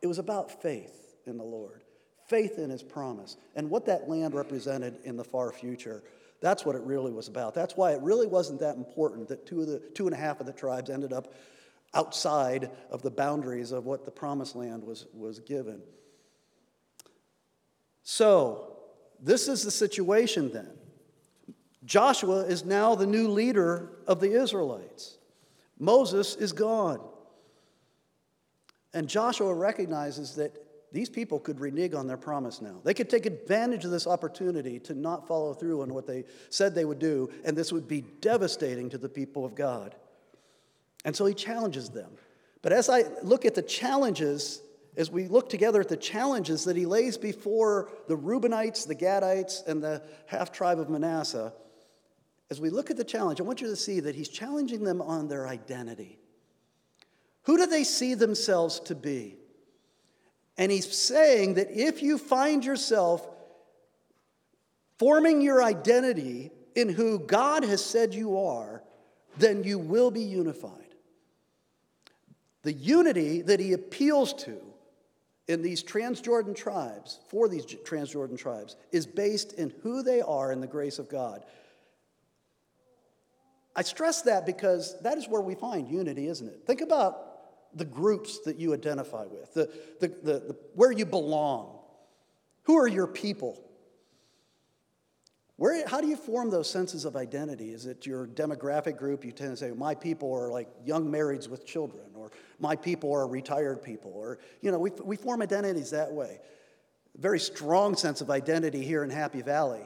It 0.02 0.06
was 0.06 0.20
about 0.20 0.62
faith 0.62 1.16
in 1.26 1.36
the 1.36 1.42
Lord, 1.42 1.82
faith 2.28 2.60
in 2.60 2.70
his 2.70 2.84
promise, 2.84 3.38
and 3.56 3.68
what 3.68 3.86
that 3.86 4.08
land 4.08 4.34
represented 4.34 5.00
in 5.02 5.16
the 5.16 5.24
far 5.24 5.50
future. 5.50 6.04
That's 6.40 6.64
what 6.64 6.76
it 6.76 6.82
really 6.82 7.10
was 7.10 7.26
about. 7.26 7.54
That's 7.54 7.76
why 7.76 7.90
it 7.90 8.02
really 8.02 8.28
wasn't 8.28 8.60
that 8.60 8.76
important 8.76 9.26
that 9.30 9.46
two, 9.46 9.62
of 9.62 9.66
the, 9.66 9.80
two 9.94 10.06
and 10.06 10.14
a 10.14 10.16
half 10.16 10.38
of 10.38 10.46
the 10.46 10.52
tribes 10.52 10.90
ended 10.90 11.12
up 11.12 11.34
outside 11.92 12.70
of 12.88 13.02
the 13.02 13.10
boundaries 13.10 13.72
of 13.72 13.84
what 13.84 14.04
the 14.04 14.12
promised 14.12 14.54
land 14.54 14.84
was, 14.84 15.06
was 15.12 15.40
given. 15.40 15.82
So, 18.02 18.76
this 19.20 19.48
is 19.48 19.62
the 19.62 19.70
situation 19.70 20.52
then. 20.52 20.70
Joshua 21.84 22.44
is 22.44 22.64
now 22.64 22.94
the 22.94 23.06
new 23.06 23.28
leader 23.28 23.90
of 24.06 24.20
the 24.20 24.40
Israelites. 24.40 25.18
Moses 25.78 26.36
is 26.36 26.52
gone. 26.52 27.00
And 28.94 29.08
Joshua 29.08 29.54
recognizes 29.54 30.36
that 30.36 30.54
these 30.92 31.08
people 31.08 31.38
could 31.38 31.58
renege 31.58 31.94
on 31.94 32.06
their 32.06 32.18
promise 32.18 32.60
now. 32.60 32.80
They 32.84 32.92
could 32.92 33.08
take 33.08 33.24
advantage 33.24 33.84
of 33.84 33.90
this 33.90 34.06
opportunity 34.06 34.78
to 34.80 34.94
not 34.94 35.26
follow 35.26 35.54
through 35.54 35.82
on 35.82 35.94
what 35.94 36.06
they 36.06 36.24
said 36.50 36.74
they 36.74 36.84
would 36.84 36.98
do, 36.98 37.30
and 37.44 37.56
this 37.56 37.72
would 37.72 37.88
be 37.88 38.02
devastating 38.20 38.90
to 38.90 38.98
the 38.98 39.08
people 39.08 39.44
of 39.44 39.54
God. 39.54 39.94
And 41.04 41.16
so 41.16 41.24
he 41.24 41.34
challenges 41.34 41.88
them. 41.88 42.10
But 42.60 42.72
as 42.72 42.88
I 42.88 43.04
look 43.22 43.44
at 43.44 43.54
the 43.54 43.62
challenges, 43.62 44.60
as 44.96 45.10
we 45.10 45.26
look 45.26 45.48
together 45.48 45.80
at 45.80 45.88
the 45.88 45.96
challenges 45.96 46.64
that 46.64 46.76
he 46.76 46.86
lays 46.86 47.16
before 47.16 47.90
the 48.08 48.16
Reubenites, 48.16 48.86
the 48.86 48.94
Gadites, 48.94 49.66
and 49.66 49.82
the 49.82 50.02
half 50.26 50.52
tribe 50.52 50.78
of 50.78 50.90
Manasseh, 50.90 51.52
as 52.50 52.60
we 52.60 52.68
look 52.68 52.90
at 52.90 52.98
the 52.98 53.04
challenge, 53.04 53.40
I 53.40 53.44
want 53.44 53.62
you 53.62 53.68
to 53.68 53.76
see 53.76 54.00
that 54.00 54.14
he's 54.14 54.28
challenging 54.28 54.84
them 54.84 55.00
on 55.00 55.28
their 55.28 55.48
identity. 55.48 56.18
Who 57.44 57.56
do 57.56 57.66
they 57.66 57.84
see 57.84 58.14
themselves 58.14 58.80
to 58.80 58.94
be? 58.94 59.36
And 60.58 60.70
he's 60.70 60.92
saying 60.96 61.54
that 61.54 61.70
if 61.70 62.02
you 62.02 62.18
find 62.18 62.62
yourself 62.62 63.26
forming 64.98 65.40
your 65.40 65.62
identity 65.62 66.50
in 66.74 66.90
who 66.90 67.18
God 67.18 67.64
has 67.64 67.82
said 67.82 68.14
you 68.14 68.38
are, 68.38 68.82
then 69.38 69.64
you 69.64 69.78
will 69.78 70.10
be 70.10 70.22
unified. 70.22 70.94
The 72.62 72.74
unity 72.74 73.40
that 73.42 73.60
he 73.60 73.72
appeals 73.72 74.34
to 74.44 74.71
in 75.52 75.62
these 75.62 75.84
Transjordan 75.84 76.56
tribes, 76.56 77.20
for 77.28 77.48
these 77.48 77.64
Transjordan 77.64 78.36
tribes, 78.36 78.76
is 78.90 79.06
based 79.06 79.52
in 79.52 79.72
who 79.82 80.02
they 80.02 80.20
are 80.20 80.50
in 80.50 80.60
the 80.60 80.66
grace 80.66 80.98
of 80.98 81.08
God. 81.08 81.44
I 83.76 83.82
stress 83.82 84.22
that 84.22 84.44
because 84.44 85.00
that 85.02 85.16
is 85.16 85.28
where 85.28 85.40
we 85.40 85.54
find 85.54 85.88
unity, 85.88 86.26
isn't 86.26 86.48
it? 86.48 86.62
Think 86.66 86.80
about 86.80 87.28
the 87.74 87.84
groups 87.84 88.40
that 88.40 88.58
you 88.58 88.74
identify 88.74 89.24
with, 89.24 89.54
the, 89.54 89.70
the, 90.00 90.08
the, 90.08 90.32
the, 90.32 90.56
where 90.74 90.92
you 90.92 91.06
belong. 91.06 91.78
Who 92.64 92.76
are 92.76 92.88
your 92.88 93.06
people? 93.06 93.62
Where, 95.56 95.86
how 95.86 96.00
do 96.00 96.06
you 96.06 96.16
form 96.16 96.50
those 96.50 96.68
senses 96.68 97.04
of 97.04 97.16
identity? 97.16 97.70
Is 97.70 97.86
it 97.86 98.04
your 98.04 98.26
demographic 98.26 98.98
group? 98.98 99.24
You 99.24 99.32
tend 99.32 99.50
to 99.50 99.56
say, 99.56 99.70
my 99.70 99.94
people 99.94 100.32
are 100.34 100.50
like 100.50 100.68
young 100.84 101.10
marrieds 101.10 101.48
with 101.48 101.64
children, 101.64 102.04
or 102.22 102.30
my 102.58 102.76
people 102.76 103.12
are 103.12 103.26
retired 103.26 103.82
people, 103.82 104.12
or, 104.14 104.38
you 104.60 104.70
know, 104.70 104.78
we, 104.78 104.90
we 105.04 105.16
form 105.16 105.42
identities 105.42 105.90
that 105.90 106.12
way. 106.12 106.38
Very 107.16 107.40
strong 107.40 107.96
sense 107.96 108.20
of 108.20 108.30
identity 108.30 108.82
here 108.82 109.04
in 109.04 109.10
Happy 109.10 109.42
Valley. 109.42 109.82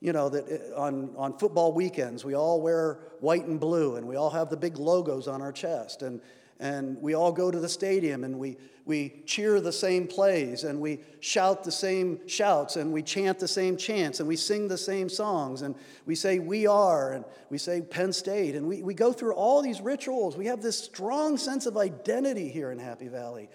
You 0.00 0.12
know, 0.12 0.28
that 0.28 0.72
uh, 0.72 0.80
on, 0.80 1.14
on 1.16 1.38
football 1.38 1.72
weekends, 1.72 2.24
we 2.24 2.34
all 2.34 2.60
wear 2.60 3.00
white 3.20 3.46
and 3.46 3.58
blue, 3.58 3.96
and 3.96 4.06
we 4.06 4.16
all 4.16 4.30
have 4.30 4.48
the 4.50 4.56
big 4.56 4.78
logos 4.78 5.28
on 5.28 5.42
our 5.42 5.52
chest. 5.52 6.02
And, 6.02 6.20
and 6.64 6.96
we 7.02 7.12
all 7.12 7.30
go 7.30 7.50
to 7.50 7.60
the 7.60 7.68
stadium 7.68 8.24
and 8.24 8.38
we, 8.38 8.56
we 8.86 9.22
cheer 9.26 9.60
the 9.60 9.70
same 9.70 10.06
plays 10.06 10.64
and 10.64 10.80
we 10.80 10.98
shout 11.20 11.62
the 11.62 11.70
same 11.70 12.26
shouts 12.26 12.76
and 12.76 12.90
we 12.90 13.02
chant 13.02 13.38
the 13.38 13.46
same 13.46 13.76
chants 13.76 14.18
and 14.18 14.26
we 14.26 14.34
sing 14.34 14.66
the 14.66 14.78
same 14.78 15.10
songs 15.10 15.60
and 15.60 15.74
we 16.06 16.14
say 16.14 16.38
we 16.38 16.66
are 16.66 17.12
and 17.12 17.26
we 17.50 17.58
say 17.58 17.82
Penn 17.82 18.14
State 18.14 18.54
and 18.54 18.66
we, 18.66 18.82
we 18.82 18.94
go 18.94 19.12
through 19.12 19.34
all 19.34 19.60
these 19.60 19.82
rituals. 19.82 20.38
We 20.38 20.46
have 20.46 20.62
this 20.62 20.82
strong 20.82 21.36
sense 21.36 21.66
of 21.66 21.76
identity 21.76 22.48
here 22.48 22.72
in 22.72 22.78
Happy 22.78 23.08
Valley. 23.08 23.50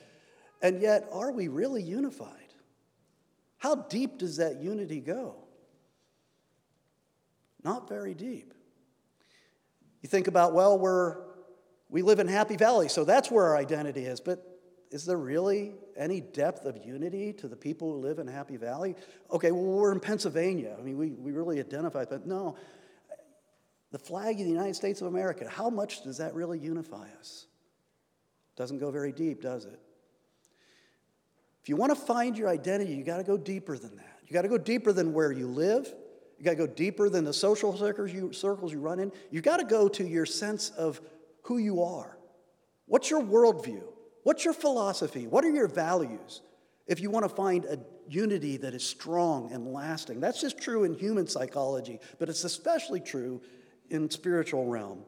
And 0.61 0.79
yet, 0.79 1.09
are 1.11 1.31
we 1.31 1.47
really 1.47 1.81
unified? 1.81 2.53
How 3.57 3.73
deep 3.73 4.19
does 4.19 4.37
that 4.37 4.61
unity 4.61 4.99
go? 4.99 5.35
Not 7.63 7.89
very 7.89 8.13
deep. 8.13 8.53
You 10.03 10.09
think 10.09 10.27
about, 10.27 10.53
well, 10.53 10.77
we're, 10.77 11.28
we 11.89 12.01
live 12.01 12.19
in 12.19 12.27
Happy 12.27 12.55
Valley, 12.55 12.87
so 12.87 13.03
that's 13.03 13.31
where 13.31 13.45
our 13.45 13.57
identity 13.57 14.05
is. 14.05 14.19
But 14.19 14.45
is 14.91 15.05
there 15.05 15.17
really 15.17 15.73
any 15.97 16.21
depth 16.21 16.65
of 16.65 16.77
unity 16.85 17.33
to 17.33 17.47
the 17.47 17.55
people 17.55 17.93
who 17.93 17.99
live 17.99 18.19
in 18.19 18.27
Happy 18.27 18.57
Valley? 18.57 18.95
Okay, 19.31 19.51
well, 19.51 19.63
we're 19.63 19.91
in 19.91 19.99
Pennsylvania. 19.99 20.75
I 20.77 20.81
mean, 20.81 20.97
we, 20.97 21.11
we 21.11 21.31
really 21.31 21.59
identify, 21.59 22.05
but 22.05 22.25
no. 22.25 22.55
The 23.91 23.99
flag 23.99 24.39
of 24.39 24.45
the 24.45 24.51
United 24.51 24.75
States 24.75 25.01
of 25.01 25.07
America, 25.07 25.49
how 25.49 25.69
much 25.69 26.03
does 26.03 26.17
that 26.17 26.35
really 26.35 26.59
unify 26.59 27.07
us? 27.19 27.47
Doesn't 28.55 28.77
go 28.77 28.91
very 28.91 29.11
deep, 29.11 29.41
does 29.41 29.65
it? 29.65 29.79
If 31.63 31.69
you 31.69 31.75
want 31.75 31.91
to 31.91 31.99
find 31.99 32.37
your 32.37 32.49
identity, 32.49 32.93
you 32.93 33.03
got 33.03 33.17
to 33.17 33.23
go 33.23 33.37
deeper 33.37 33.77
than 33.77 33.95
that. 33.95 34.19
You 34.27 34.33
got 34.33 34.43
to 34.43 34.47
go 34.47 34.57
deeper 34.57 34.91
than 34.91 35.13
where 35.13 35.31
you 35.31 35.47
live. 35.47 35.91
You 36.37 36.45
got 36.45 36.51
to 36.51 36.57
go 36.57 36.67
deeper 36.67 37.09
than 37.09 37.25
the 37.25 37.33
social 37.33 37.75
circles 37.75 38.13
you, 38.13 38.31
circles 38.31 38.71
you 38.71 38.79
run 38.79 38.99
in. 38.99 39.11
You 39.31 39.41
got 39.41 39.57
to 39.57 39.65
go 39.65 39.87
to 39.89 40.07
your 40.07 40.25
sense 40.25 40.69
of 40.71 41.01
who 41.49 41.57
you 41.57 41.81
are. 41.81 42.15
What's 42.85 43.09
your 43.09 43.23
worldview? 43.23 43.81
What's 44.21 44.45
your 44.45 44.53
philosophy? 44.53 45.25
What 45.25 45.43
are 45.43 45.49
your 45.49 45.67
values? 45.67 46.41
If 46.85 47.01
you 47.01 47.09
want 47.09 47.25
to 47.25 47.29
find 47.29 47.65
a 47.65 47.79
unity 48.07 48.57
that 48.57 48.75
is 48.75 48.83
strong 48.83 49.51
and 49.51 49.73
lasting, 49.73 50.19
that's 50.19 50.39
just 50.39 50.61
true 50.61 50.83
in 50.83 50.93
human 50.93 51.25
psychology, 51.25 51.99
but 52.19 52.29
it's 52.29 52.43
especially 52.43 52.99
true 52.99 53.41
in 53.89 54.11
spiritual 54.11 54.67
realm. 54.67 55.01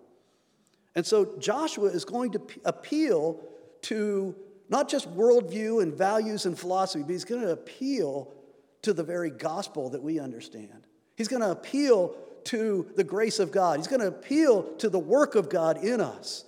And 0.96 1.06
so 1.06 1.38
Joshua 1.38 1.90
is 1.90 2.06
going 2.06 2.32
to 2.32 2.42
appeal 2.66 3.40
to 3.84 4.36
not 4.68 4.90
just 4.90 5.16
worldview 5.16 5.84
and 5.84 5.94
values 5.94 6.48
and 6.48 6.58
philosophy, 6.58 7.04
but 7.04 7.12
he's 7.12 7.24
going 7.24 7.42
to 7.42 7.52
appeal 7.52 8.34
to 8.82 8.94
the 8.94 9.04
very 9.04 9.30
gospel 9.30 9.92
that 9.92 10.02
we 10.02 10.18
understand. 10.18 10.88
He's 11.16 11.28
going 11.28 11.44
to 11.44 11.52
appeal 11.52 12.16
to 12.46 12.88
the 12.96 13.04
grace 13.04 13.40
of 13.40 13.52
God. 13.52 13.78
He's 13.80 13.88
going 13.88 14.02
to 14.02 14.08
appeal 14.08 14.64
to 14.80 14.90
the 14.90 15.00
work 15.00 15.36
of 15.36 15.50
God 15.50 15.84
in 15.84 16.02
us. 16.02 16.46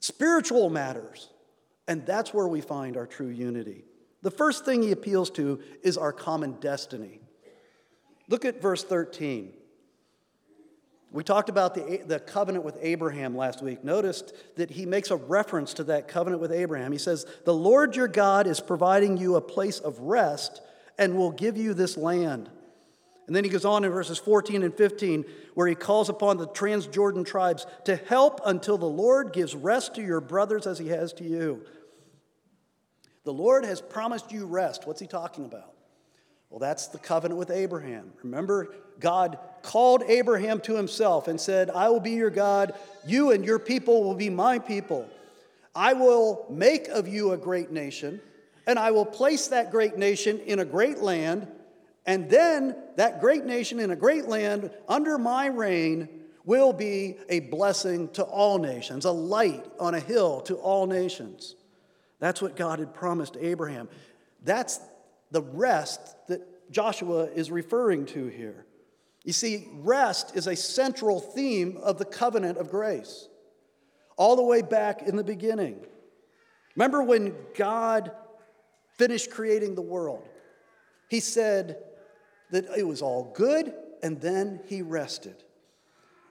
Spiritual 0.00 0.70
matters. 0.70 1.28
And 1.86 2.04
that's 2.04 2.34
where 2.34 2.46
we 2.46 2.60
find 2.60 2.96
our 2.96 3.06
true 3.06 3.28
unity. 3.28 3.84
The 4.22 4.30
first 4.30 4.64
thing 4.64 4.82
he 4.82 4.92
appeals 4.92 5.30
to 5.30 5.60
is 5.82 5.96
our 5.96 6.12
common 6.12 6.52
destiny. 6.60 7.20
Look 8.28 8.44
at 8.44 8.60
verse 8.60 8.84
13. 8.84 9.54
We 11.10 11.24
talked 11.24 11.48
about 11.48 11.74
the, 11.74 12.02
the 12.06 12.20
covenant 12.20 12.64
with 12.64 12.76
Abraham 12.82 13.34
last 13.34 13.62
week. 13.62 13.82
Noticed 13.82 14.34
that 14.56 14.70
he 14.70 14.84
makes 14.84 15.10
a 15.10 15.16
reference 15.16 15.72
to 15.74 15.84
that 15.84 16.06
covenant 16.06 16.42
with 16.42 16.52
Abraham. 16.52 16.92
He 16.92 16.98
says, 16.98 17.24
The 17.44 17.54
Lord 17.54 17.96
your 17.96 18.08
God 18.08 18.46
is 18.46 18.60
providing 18.60 19.16
you 19.16 19.36
a 19.36 19.40
place 19.40 19.78
of 19.78 19.98
rest 20.00 20.60
and 20.98 21.16
will 21.16 21.30
give 21.30 21.56
you 21.56 21.72
this 21.72 21.96
land. 21.96 22.50
And 23.28 23.36
then 23.36 23.44
he 23.44 23.50
goes 23.50 23.66
on 23.66 23.84
in 23.84 23.92
verses 23.92 24.18
14 24.18 24.62
and 24.62 24.74
15, 24.74 25.24
where 25.52 25.68
he 25.68 25.74
calls 25.74 26.08
upon 26.08 26.38
the 26.38 26.48
Transjordan 26.48 27.26
tribes 27.26 27.66
to 27.84 27.94
help 27.94 28.40
until 28.46 28.78
the 28.78 28.86
Lord 28.86 29.34
gives 29.34 29.54
rest 29.54 29.94
to 29.96 30.02
your 30.02 30.22
brothers 30.22 30.66
as 30.66 30.78
he 30.78 30.88
has 30.88 31.12
to 31.12 31.24
you. 31.24 31.62
The 33.24 33.32
Lord 33.34 33.66
has 33.66 33.82
promised 33.82 34.32
you 34.32 34.46
rest. 34.46 34.86
What's 34.86 35.00
he 35.00 35.06
talking 35.06 35.44
about? 35.44 35.74
Well, 36.48 36.58
that's 36.58 36.86
the 36.86 36.96
covenant 36.96 37.38
with 37.38 37.50
Abraham. 37.50 38.14
Remember, 38.22 38.74
God 38.98 39.38
called 39.60 40.02
Abraham 40.08 40.60
to 40.62 40.74
himself 40.74 41.28
and 41.28 41.38
said, 41.38 41.68
I 41.68 41.90
will 41.90 42.00
be 42.00 42.12
your 42.12 42.30
God, 42.30 42.72
you 43.06 43.32
and 43.32 43.44
your 43.44 43.58
people 43.58 44.02
will 44.04 44.14
be 44.14 44.30
my 44.30 44.58
people. 44.58 45.06
I 45.74 45.92
will 45.92 46.46
make 46.48 46.88
of 46.88 47.06
you 47.06 47.32
a 47.32 47.36
great 47.36 47.70
nation, 47.70 48.22
and 48.66 48.78
I 48.78 48.90
will 48.90 49.04
place 49.04 49.48
that 49.48 49.70
great 49.70 49.98
nation 49.98 50.40
in 50.40 50.60
a 50.60 50.64
great 50.64 51.00
land, 51.00 51.46
and 52.08 52.30
then 52.30 52.74
that 52.96 53.20
great 53.20 53.44
nation 53.44 53.78
in 53.78 53.90
a 53.90 53.96
great 53.96 54.28
land 54.28 54.70
under 54.88 55.18
my 55.18 55.48
reign 55.48 56.08
will 56.46 56.72
be 56.72 57.18
a 57.28 57.40
blessing 57.40 58.08
to 58.14 58.22
all 58.22 58.58
nations, 58.58 59.04
a 59.04 59.10
light 59.10 59.66
on 59.78 59.94
a 59.94 60.00
hill 60.00 60.40
to 60.40 60.54
all 60.54 60.86
nations. 60.86 61.54
That's 62.18 62.40
what 62.40 62.56
God 62.56 62.78
had 62.78 62.94
promised 62.94 63.36
Abraham. 63.38 63.90
That's 64.42 64.80
the 65.32 65.42
rest 65.42 66.00
that 66.28 66.72
Joshua 66.72 67.24
is 67.24 67.50
referring 67.50 68.06
to 68.06 68.28
here. 68.28 68.64
You 69.24 69.34
see, 69.34 69.68
rest 69.74 70.34
is 70.34 70.46
a 70.46 70.56
central 70.56 71.20
theme 71.20 71.76
of 71.76 71.98
the 71.98 72.06
covenant 72.06 72.56
of 72.56 72.70
grace, 72.70 73.28
all 74.16 74.34
the 74.34 74.42
way 74.42 74.62
back 74.62 75.02
in 75.02 75.14
the 75.14 75.24
beginning. 75.24 75.84
Remember 76.74 77.02
when 77.02 77.36
God 77.54 78.12
finished 78.96 79.30
creating 79.30 79.74
the 79.74 79.82
world? 79.82 80.26
He 81.10 81.20
said 81.20 81.82
that 82.50 82.66
it 82.76 82.86
was 82.86 83.02
all 83.02 83.32
good, 83.34 83.72
and 84.02 84.20
then 84.20 84.60
he 84.66 84.82
rested. 84.82 85.42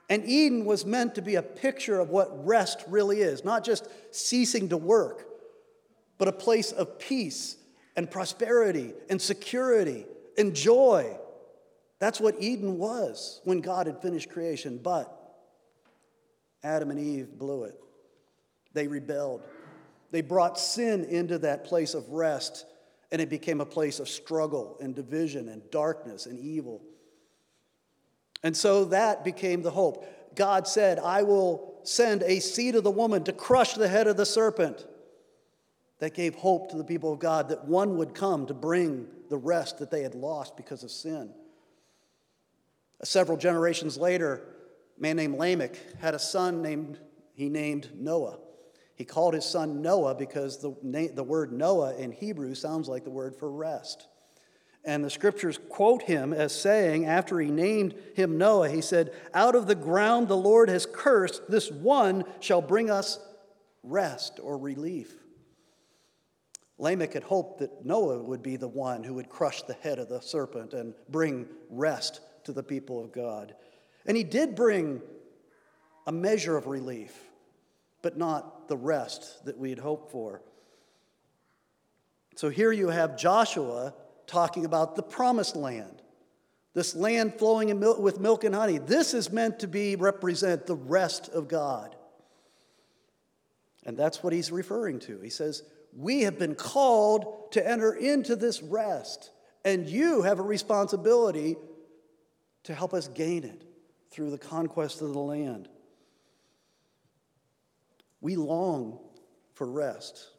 And 0.10 0.24
Eden 0.26 0.66
was 0.66 0.86
meant 0.86 1.16
to 1.16 1.22
be 1.22 1.36
a 1.36 1.42
picture 1.42 2.00
of 2.00 2.10
what 2.10 2.46
rest 2.46 2.84
really 2.88 3.22
is, 3.22 3.44
not 3.44 3.64
just 3.64 3.88
ceasing 4.12 4.70
to 4.70 4.78
work, 4.78 5.28
but 6.18 6.28
a 6.28 6.34
place 6.34 6.72
of 6.72 6.98
peace 6.98 7.58
and 7.96 8.10
prosperity 8.10 8.94
and 9.10 9.22
security 9.22 10.06
and 10.38 10.56
joy. 10.56 11.18
That's 12.00 12.22
what 12.22 12.36
Eden 12.40 12.78
was 12.78 13.42
when 13.44 13.60
God 13.60 13.88
had 13.88 14.02
finished 14.02 14.30
creation. 14.30 14.80
But 14.82 15.14
Adam 16.64 16.92
and 16.92 17.00
Eve 17.00 17.38
blew 17.38 17.64
it. 17.64 17.76
They 18.74 18.88
rebelled. 18.88 19.42
They 20.12 20.22
brought 20.22 20.60
sin 20.60 21.04
into 21.06 21.40
that 21.40 21.66
place 21.66 21.94
of 21.94 22.10
rest, 22.10 22.66
and 23.12 23.22
it 23.22 23.30
became 23.30 23.62
a 23.62 23.66
place 23.66 24.00
of 24.00 24.10
struggle 24.10 24.78
and 24.82 24.96
division 24.96 25.50
and 25.50 25.70
darkness 25.72 26.26
and 26.26 26.40
evil. 26.40 26.82
And 28.44 28.56
so 28.56 28.86
that 28.86 29.24
became 29.24 29.62
the 29.62 29.72
hope. 29.72 30.06
God 30.36 30.68
said, 30.68 31.00
I 31.00 31.24
will 31.24 31.80
send 31.84 32.22
a 32.24 32.40
seed 32.40 32.76
of 32.76 32.84
the 32.84 32.92
woman 32.92 33.24
to 33.24 33.34
crush 33.34 33.74
the 33.74 33.88
head 33.88 34.08
of 34.08 34.18
the 34.18 34.26
serpent 34.26 34.86
that 36.00 36.14
gave 36.14 36.36
hope 36.36 36.70
to 36.70 36.78
the 36.78 36.84
people 36.84 37.14
of 37.14 37.20
God 37.20 37.50
that 37.50 37.66
one 37.66 37.98
would 37.98 38.14
come 38.14 38.46
to 38.48 38.54
bring 38.54 39.08
the 39.30 39.38
rest 39.38 39.80
that 39.80 39.90
they 39.90 40.04
had 40.04 40.14
lost 40.14 40.56
because 40.56 40.84
of 40.84 40.92
sin. 40.92 41.34
Several 43.04 43.38
generations 43.38 43.98
later, 43.98 44.44
a 44.98 45.02
man 45.02 45.16
named 45.16 45.38
Lamech 45.38 45.78
had 46.00 46.14
a 46.14 46.20
son 46.20 46.62
named 46.62 47.00
he 47.34 47.50
named 47.50 47.90
Noah. 47.96 48.40
He 48.98 49.06
called 49.06 49.36
his 49.36 49.46
son 49.46 49.82
Noah 49.84 50.16
because 50.16 50.58
the, 50.58 50.74
the 51.14 51.24
word 51.24 51.54
Noah 51.54 51.96
in 51.96 52.12
Hebrew 52.12 52.56
sounds 52.56 52.90
like 52.90 53.04
the 53.04 53.12
word 53.12 53.36
for 53.36 53.50
rest. 53.50 54.08
And 54.84 55.04
the 55.04 55.10
scriptures 55.10 55.60
quote 55.70 56.02
him 56.02 56.34
as 56.34 56.60
saying, 56.60 57.06
after 57.06 57.40
he 57.40 57.52
named 57.52 57.94
him 58.16 58.40
Noah, 58.40 58.70
he 58.70 58.82
said, 58.82 59.12
Out 59.36 59.54
of 59.54 59.68
the 59.68 59.76
ground 59.76 60.28
the 60.28 60.36
Lord 60.36 60.70
has 60.70 60.88
cursed, 60.92 61.44
this 61.48 61.70
one 61.70 62.24
shall 62.40 62.62
bring 62.62 62.90
us 62.90 63.20
rest 63.84 64.40
or 64.42 64.58
relief. 64.58 65.14
Lamech 66.80 67.14
had 67.14 67.24
hoped 67.24 67.60
that 67.60 67.86
Noah 67.86 68.24
would 68.24 68.42
be 68.42 68.56
the 68.56 68.68
one 68.68 69.04
who 69.04 69.14
would 69.16 69.30
crush 69.30 69.62
the 69.62 69.74
head 69.74 70.00
of 70.00 70.10
the 70.10 70.22
serpent 70.22 70.74
and 70.74 70.96
bring 71.10 71.48
rest 71.70 72.22
to 72.46 72.52
the 72.52 72.64
people 72.64 73.04
of 73.04 73.12
God. 73.12 73.54
And 74.08 74.18
he 74.18 74.24
did 74.24 74.56
bring 74.56 75.02
a 76.08 76.12
measure 76.12 76.56
of 76.56 76.66
relief, 76.66 77.27
but 78.08 78.18
not 78.18 78.70
the 78.70 78.78
rest 78.78 79.44
that 79.44 79.58
we 79.58 79.70
had 79.70 79.80
hoped 79.80 80.14
for. 80.14 80.42
So 82.38 82.48
here 82.48 82.72
you 82.72 82.88
have 82.88 83.18
Joshua 83.18 83.94
talking 84.28 84.64
about 84.64 84.96
the 84.96 85.04
promised 85.04 85.58
land. 85.58 86.02
This 86.74 86.96
land 86.96 87.34
flowing 87.34 87.78
with 88.02 88.22
milk 88.22 88.46
and 88.46 88.56
honey. 88.56 88.78
This 88.78 89.14
is 89.14 89.30
meant 89.30 89.60
to 89.60 89.68
be 89.68 89.98
represent 89.98 90.68
the 90.68 90.78
rest 90.78 91.28
of 91.28 91.50
God. 91.50 91.98
And 93.86 93.98
that's 93.98 94.24
what 94.24 94.32
he's 94.32 94.54
referring 94.54 95.00
to. 95.00 95.20
He 95.20 95.30
says, 95.30 95.64
we 95.94 96.22
have 96.22 96.40
been 96.40 96.56
called 96.56 97.52
to 97.52 97.70
enter 97.70 97.92
into 97.92 98.38
this 98.38 98.64
rest, 98.64 99.32
and 99.66 99.86
you 99.86 100.22
have 100.22 100.40
a 100.40 100.44
responsibility 100.44 101.58
to 102.64 102.74
help 102.74 102.94
us 102.94 103.10
gain 103.10 103.44
it 103.44 103.66
through 104.12 104.32
the 104.32 104.38
conquest 104.38 105.02
of 105.02 105.12
the 105.12 105.20
land. 105.20 105.68
We 108.28 108.36
long 108.36 109.00
for 109.54 109.66
rest. 109.66 110.32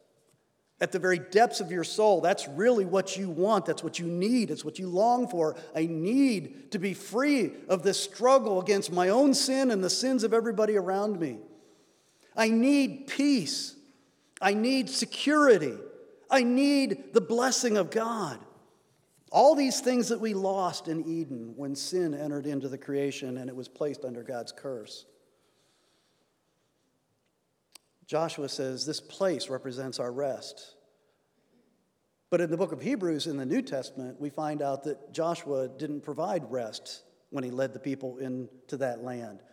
At 0.79 0.91
the 0.91 0.99
very 0.99 1.17
depths 1.17 1.59
of 1.59 1.71
your 1.71 1.83
soul, 1.83 2.21
that's 2.21 2.47
really 2.47 2.85
what 2.85 3.17
you 3.17 3.31
want. 3.31 3.65
That's 3.65 3.83
what 3.83 3.97
you 3.97 4.05
need. 4.05 4.51
It's 4.51 4.63
what 4.63 4.77
you 4.77 4.87
long 4.87 5.27
for. 5.27 5.55
I 5.75 5.87
need 5.87 6.69
to 6.73 6.77
be 6.77 6.93
free 6.93 7.51
of 7.67 7.81
this 7.81 7.99
struggle 7.99 8.61
against 8.61 8.91
my 8.91 9.09
own 9.09 9.33
sin 9.33 9.71
and 9.71 9.83
the 9.83 9.89
sins 9.89 10.23
of 10.23 10.35
everybody 10.35 10.77
around 10.77 11.19
me. 11.19 11.39
I 12.37 12.49
need 12.49 13.07
peace. 13.07 13.73
I 14.39 14.53
need 14.53 14.87
security. 14.87 15.73
I 16.29 16.43
need 16.43 17.11
the 17.13 17.21
blessing 17.21 17.75
of 17.75 17.89
God. 17.89 18.37
All 19.31 19.55
these 19.55 19.79
things 19.79 20.09
that 20.09 20.21
we 20.21 20.35
lost 20.35 20.87
in 20.87 21.07
Eden 21.07 21.53
when 21.55 21.75
sin 21.75 22.13
entered 22.13 22.45
into 22.45 22.69
the 22.69 22.77
creation 22.77 23.37
and 23.37 23.49
it 23.49 23.55
was 23.55 23.67
placed 23.67 24.05
under 24.05 24.21
God's 24.21 24.51
curse. 24.51 25.07
Joshua 28.09 28.49
says 28.49 28.87
this 28.87 28.99
place 28.99 29.49
represents 29.49 29.99
our 29.99 30.11
rest. 30.11 30.73
But 32.31 32.41
in 32.41 32.49
the 32.49 32.57
book 32.57 32.71
of 32.71 32.81
Hebrews 32.81 33.27
in 33.27 33.37
the 33.37 33.45
New 33.45 33.61
Testament, 33.61 34.19
we 34.19 34.31
find 34.31 34.63
out 34.63 34.83
that 34.85 35.13
Joshua 35.13 35.67
didn't 35.69 36.01
provide 36.01 36.51
rest 36.51 37.03
when 37.29 37.43
he 37.43 37.51
led 37.51 37.71
the 37.71 37.79
people 37.79 38.17
into 38.17 38.77
that 38.77 39.03
land. 39.03 39.43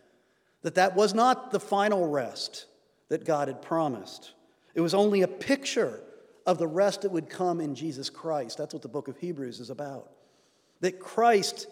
That 0.63 0.73
that 0.73 0.95
was 0.95 1.13
not 1.13 1.51
the 1.51 1.59
final 1.59 2.09
rest 2.09 2.65
that 3.09 3.25
God 3.25 3.47
had 3.47 3.61
promised. 3.61 4.33
It 4.73 4.81
was 4.81 4.95
only 4.95 5.21
a 5.21 5.27
picture 5.27 6.01
of 6.47 6.57
the 6.57 6.67
rest 6.67 7.03
that 7.03 7.11
would 7.11 7.29
come 7.29 7.61
in 7.61 7.75
Jesus 7.75 8.09
Christ. 8.09 8.57
That's 8.57 8.73
what 8.73 8.81
the 8.81 8.89
book 8.89 9.07
of 9.07 9.17
Hebrews 9.17 9.59
is 9.59 9.69
about. 9.69 10.09
That 10.81 10.99
Christ, 10.99 11.67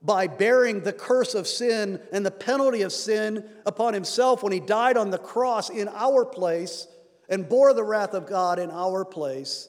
by 0.00 0.26
bearing 0.26 0.80
the 0.80 0.92
curse 0.92 1.34
of 1.34 1.46
sin 1.46 2.00
and 2.12 2.24
the 2.24 2.30
penalty 2.30 2.82
of 2.82 2.92
sin 2.92 3.44
upon 3.66 3.94
himself 3.94 4.42
when 4.42 4.52
he 4.52 4.60
died 4.60 4.96
on 4.96 5.10
the 5.10 5.18
cross 5.18 5.70
in 5.70 5.88
our 5.88 6.24
place 6.24 6.86
and 7.28 7.48
bore 7.48 7.74
the 7.74 7.84
wrath 7.84 8.14
of 8.14 8.26
God 8.26 8.58
in 8.58 8.70
our 8.70 9.04
place, 9.04 9.68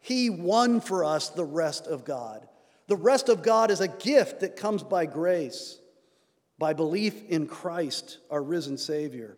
he 0.00 0.30
won 0.30 0.80
for 0.80 1.04
us 1.04 1.28
the 1.28 1.44
rest 1.44 1.86
of 1.86 2.04
God. 2.04 2.46
The 2.88 2.96
rest 2.96 3.28
of 3.28 3.42
God 3.42 3.70
is 3.70 3.80
a 3.80 3.88
gift 3.88 4.40
that 4.40 4.56
comes 4.56 4.82
by 4.82 5.06
grace, 5.06 5.78
by 6.58 6.72
belief 6.72 7.22
in 7.28 7.46
Christ, 7.46 8.18
our 8.30 8.42
risen 8.42 8.78
Savior. 8.78 9.36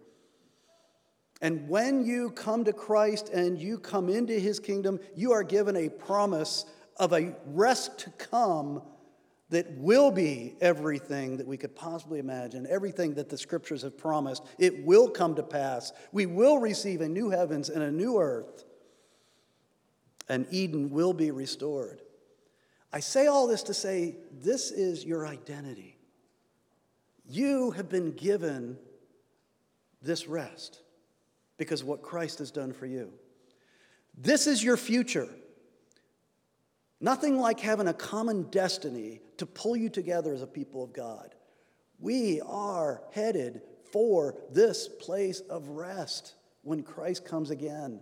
And 1.40 1.68
when 1.68 2.04
you 2.04 2.30
come 2.30 2.64
to 2.64 2.72
Christ 2.72 3.28
and 3.28 3.58
you 3.58 3.78
come 3.78 4.08
into 4.08 4.34
his 4.34 4.60
kingdom, 4.60 5.00
you 5.14 5.32
are 5.32 5.42
given 5.42 5.76
a 5.76 5.88
promise 5.88 6.64
of 6.96 7.12
a 7.12 7.34
rest 7.46 7.98
to 8.00 8.10
come 8.10 8.82
that 9.50 9.70
will 9.78 10.10
be 10.10 10.56
everything 10.60 11.38
that 11.38 11.46
we 11.46 11.56
could 11.56 11.74
possibly 11.74 12.18
imagine, 12.18 12.66
everything 12.68 13.14
that 13.14 13.28
the 13.28 13.38
scriptures 13.38 13.82
have 13.82 13.96
promised. 13.96 14.44
It 14.58 14.84
will 14.84 15.08
come 15.08 15.34
to 15.36 15.42
pass. 15.42 15.92
We 16.12 16.26
will 16.26 16.58
receive 16.58 17.00
a 17.00 17.08
new 17.08 17.30
heavens 17.30 17.70
and 17.70 17.82
a 17.82 17.90
new 17.90 18.18
earth, 18.18 18.64
and 20.28 20.46
Eden 20.50 20.90
will 20.90 21.14
be 21.14 21.30
restored. 21.30 22.02
I 22.92 23.00
say 23.00 23.26
all 23.26 23.46
this 23.46 23.62
to 23.64 23.74
say 23.74 24.16
this 24.32 24.70
is 24.70 25.04
your 25.04 25.26
identity. 25.26 25.96
You 27.26 27.72
have 27.72 27.88
been 27.88 28.12
given 28.12 28.78
this 30.02 30.26
rest 30.26 30.80
because 31.58 31.82
of 31.82 31.86
what 31.86 32.02
Christ 32.02 32.38
has 32.38 32.50
done 32.50 32.72
for 32.72 32.86
you. 32.86 33.12
This 34.16 34.46
is 34.46 34.64
your 34.64 34.76
future. 34.76 35.28
Nothing 37.00 37.38
like 37.38 37.60
having 37.60 37.88
a 37.88 37.94
common 37.94 38.44
destiny 38.50 39.20
to 39.36 39.46
pull 39.46 39.76
you 39.76 39.88
together 39.88 40.34
as 40.34 40.42
a 40.42 40.46
people 40.46 40.82
of 40.82 40.92
God. 40.92 41.34
We 42.00 42.40
are 42.40 43.02
headed 43.12 43.62
for 43.92 44.36
this 44.50 44.88
place 44.88 45.40
of 45.40 45.68
rest 45.68 46.34
when 46.62 46.82
Christ 46.82 47.24
comes 47.24 47.50
again. 47.50 48.00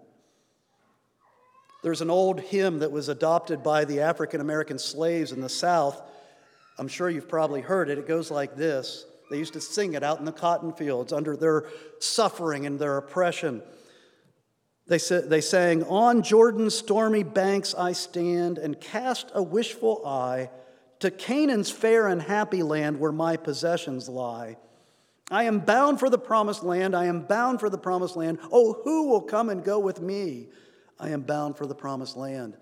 There's 1.82 2.00
an 2.00 2.10
old 2.10 2.40
hymn 2.40 2.80
that 2.80 2.90
was 2.90 3.08
adopted 3.08 3.62
by 3.62 3.84
the 3.84 4.00
African 4.00 4.40
American 4.40 4.78
slaves 4.78 5.32
in 5.32 5.40
the 5.40 5.48
South. 5.48 6.02
I'm 6.78 6.88
sure 6.88 7.08
you've 7.08 7.28
probably 7.28 7.60
heard 7.60 7.90
it. 7.90 7.98
It 7.98 8.08
goes 8.08 8.30
like 8.30 8.56
this 8.56 9.06
they 9.30 9.38
used 9.38 9.54
to 9.54 9.60
sing 9.60 9.94
it 9.94 10.02
out 10.02 10.18
in 10.18 10.24
the 10.24 10.32
cotton 10.32 10.72
fields 10.72 11.12
under 11.12 11.36
their 11.36 11.66
suffering 11.98 12.66
and 12.66 12.78
their 12.78 12.96
oppression. 12.96 13.62
They, 14.88 14.98
sa- 14.98 15.22
they 15.24 15.40
sang, 15.40 15.82
On 15.84 16.22
Jordan's 16.22 16.74
stormy 16.74 17.24
banks 17.24 17.74
I 17.74 17.92
stand 17.92 18.58
and 18.58 18.80
cast 18.80 19.30
a 19.34 19.42
wishful 19.42 20.06
eye 20.06 20.50
to 21.00 21.10
Canaan's 21.10 21.70
fair 21.70 22.08
and 22.08 22.22
happy 22.22 22.62
land 22.62 22.98
where 22.98 23.12
my 23.12 23.36
possessions 23.36 24.08
lie. 24.08 24.56
I 25.30 25.44
am 25.44 25.58
bound 25.58 25.98
for 25.98 26.08
the 26.08 26.18
promised 26.18 26.62
land. 26.62 26.94
I 26.94 27.06
am 27.06 27.22
bound 27.22 27.58
for 27.58 27.68
the 27.68 27.78
promised 27.78 28.16
land. 28.16 28.38
Oh, 28.52 28.80
who 28.84 29.08
will 29.08 29.22
come 29.22 29.48
and 29.48 29.64
go 29.64 29.78
with 29.78 30.00
me? 30.00 30.48
I 31.00 31.10
am 31.10 31.22
bound 31.22 31.56
for 31.56 31.66
the 31.66 31.74
promised 31.74 32.16
land. 32.16 32.56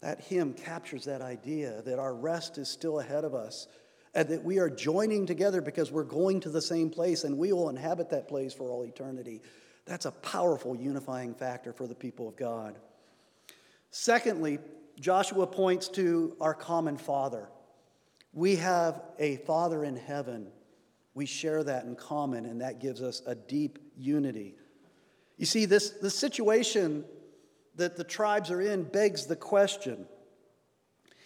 That 0.00 0.20
hymn 0.22 0.54
captures 0.54 1.04
that 1.04 1.20
idea 1.20 1.82
that 1.82 1.98
our 1.98 2.14
rest 2.14 2.58
is 2.58 2.68
still 2.68 3.00
ahead 3.00 3.24
of 3.24 3.34
us 3.34 3.66
and 4.14 4.28
that 4.30 4.42
we 4.42 4.58
are 4.58 4.70
joining 4.70 5.26
together 5.26 5.60
because 5.60 5.92
we're 5.92 6.04
going 6.04 6.40
to 6.40 6.48
the 6.48 6.62
same 6.62 6.88
place 6.88 7.24
and 7.24 7.36
we 7.36 7.52
will 7.52 7.68
inhabit 7.68 8.10
that 8.10 8.26
place 8.28 8.54
for 8.54 8.70
all 8.70 8.84
eternity. 8.84 9.42
That's 9.86 10.04
a 10.04 10.10
powerful 10.10 10.76
unifying 10.76 11.34
factor 11.34 11.72
for 11.72 11.86
the 11.86 11.94
people 11.94 12.28
of 12.28 12.36
God. 12.36 12.76
Secondly, 13.90 14.58
Joshua 14.98 15.46
points 15.46 15.88
to 15.90 16.36
our 16.40 16.54
common 16.54 16.96
Father. 16.96 17.48
We 18.32 18.56
have 18.56 19.00
a 19.18 19.36
Father 19.38 19.84
in 19.84 19.96
heaven. 19.96 20.48
We 21.14 21.24
share 21.24 21.62
that 21.64 21.84
in 21.84 21.94
common, 21.94 22.46
and 22.46 22.60
that 22.60 22.80
gives 22.80 23.00
us 23.00 23.22
a 23.26 23.34
deep 23.34 23.78
unity. 23.96 24.56
You 25.38 25.46
see, 25.46 25.64
this, 25.64 25.90
the 25.90 26.10
situation 26.10 27.04
that 27.76 27.96
the 27.96 28.04
tribes 28.04 28.50
are 28.50 28.60
in 28.60 28.82
begs 28.82 29.26
the 29.26 29.36
question 29.36 30.06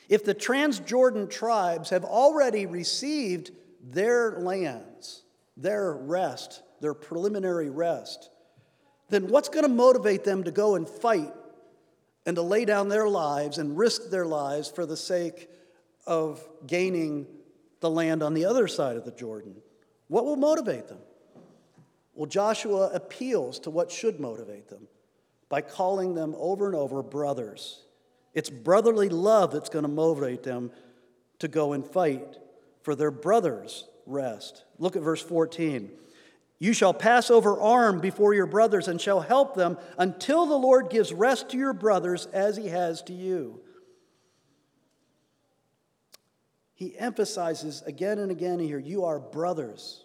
if 0.08 0.24
the 0.24 0.34
Transjordan 0.34 1.30
tribes 1.30 1.90
have 1.90 2.04
already 2.04 2.66
received 2.66 3.52
their 3.80 4.40
lands, 4.40 5.22
their 5.56 5.92
rest, 5.92 6.62
their 6.80 6.94
preliminary 6.94 7.70
rest, 7.70 8.28
then 9.10 9.28
what's 9.28 9.48
going 9.48 9.64
to 9.64 9.68
motivate 9.68 10.24
them 10.24 10.44
to 10.44 10.50
go 10.50 10.76
and 10.76 10.88
fight 10.88 11.32
and 12.24 12.36
to 12.36 12.42
lay 12.42 12.64
down 12.64 12.88
their 12.88 13.08
lives 13.08 13.58
and 13.58 13.76
risk 13.76 14.10
their 14.10 14.26
lives 14.26 14.68
for 14.68 14.86
the 14.86 14.96
sake 14.96 15.48
of 16.06 16.46
gaining 16.66 17.26
the 17.80 17.90
land 17.90 18.22
on 18.22 18.34
the 18.34 18.44
other 18.44 18.68
side 18.68 18.96
of 18.96 19.04
the 19.04 19.10
Jordan? 19.10 19.56
What 20.08 20.24
will 20.24 20.36
motivate 20.36 20.88
them? 20.88 20.98
Well, 22.14 22.26
Joshua 22.26 22.90
appeals 22.92 23.58
to 23.60 23.70
what 23.70 23.90
should 23.90 24.20
motivate 24.20 24.68
them 24.68 24.88
by 25.48 25.60
calling 25.60 26.14
them 26.14 26.34
over 26.38 26.66
and 26.66 26.74
over 26.74 27.02
brothers. 27.02 27.82
It's 28.34 28.50
brotherly 28.50 29.08
love 29.08 29.52
that's 29.52 29.68
going 29.68 29.84
to 29.84 29.88
motivate 29.88 30.42
them 30.42 30.70
to 31.40 31.48
go 31.48 31.72
and 31.72 31.84
fight 31.84 32.38
for 32.82 32.94
their 32.94 33.10
brother's 33.10 33.86
rest. 34.06 34.64
Look 34.78 34.96
at 34.96 35.02
verse 35.02 35.22
14. 35.22 35.90
You 36.60 36.74
shall 36.74 36.92
pass 36.92 37.30
over 37.30 37.58
armed 37.58 38.02
before 38.02 38.34
your 38.34 38.46
brothers 38.46 38.86
and 38.86 39.00
shall 39.00 39.20
help 39.20 39.54
them 39.54 39.78
until 39.96 40.44
the 40.44 40.58
Lord 40.58 40.90
gives 40.90 41.10
rest 41.10 41.48
to 41.50 41.58
your 41.58 41.72
brothers 41.72 42.26
as 42.26 42.56
he 42.56 42.68
has 42.68 43.02
to 43.04 43.14
you. 43.14 43.60
He 46.74 46.96
emphasizes 46.98 47.82
again 47.86 48.18
and 48.18 48.30
again 48.30 48.58
here 48.58 48.78
you 48.78 49.04
are 49.06 49.18
brothers. 49.18 50.04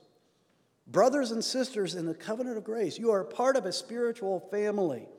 Brothers 0.87 1.31
and 1.31 1.43
sisters 1.43 1.93
in 1.93 2.05
the 2.05 2.13
covenant 2.13 2.57
of 2.57 2.63
grace. 2.63 2.97
You 2.97 3.11
are 3.11 3.25
part 3.25 3.57
of 3.57 3.65
a 3.65 3.73
spiritual 3.73 4.39
family. 4.51 5.09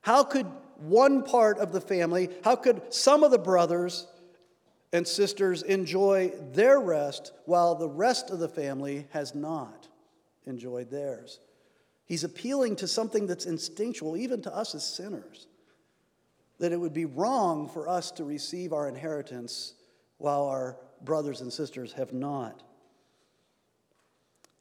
How 0.00 0.24
could 0.24 0.46
one 0.78 1.24
part 1.24 1.58
of 1.58 1.72
the 1.72 1.80
family, 1.80 2.30
how 2.42 2.56
could 2.56 2.94
some 2.94 3.22
of 3.22 3.30
the 3.30 3.38
brothers 3.38 4.06
and 4.92 5.06
sisters 5.06 5.62
enjoy 5.62 6.32
their 6.52 6.80
rest 6.80 7.32
while 7.44 7.74
the 7.74 7.88
rest 7.88 8.30
of 8.30 8.38
the 8.38 8.48
family 8.48 9.06
has 9.10 9.34
not 9.34 9.88
enjoyed 10.46 10.90
theirs? 10.90 11.40
He's 12.04 12.24
appealing 12.24 12.76
to 12.76 12.88
something 12.88 13.26
that's 13.26 13.46
instinctual, 13.46 14.16
even 14.16 14.40
to 14.42 14.54
us 14.54 14.74
as 14.74 14.86
sinners, 14.86 15.48
that 16.60 16.72
it 16.72 16.80
would 16.80 16.94
be 16.94 17.04
wrong 17.04 17.68
for 17.68 17.88
us 17.88 18.10
to 18.12 18.24
receive 18.24 18.72
our 18.72 18.88
inheritance 18.88 19.74
while 20.18 20.44
our 20.44 20.76
brothers 21.02 21.40
and 21.40 21.52
sisters 21.52 21.92
have 21.92 22.12
not. 22.12 22.62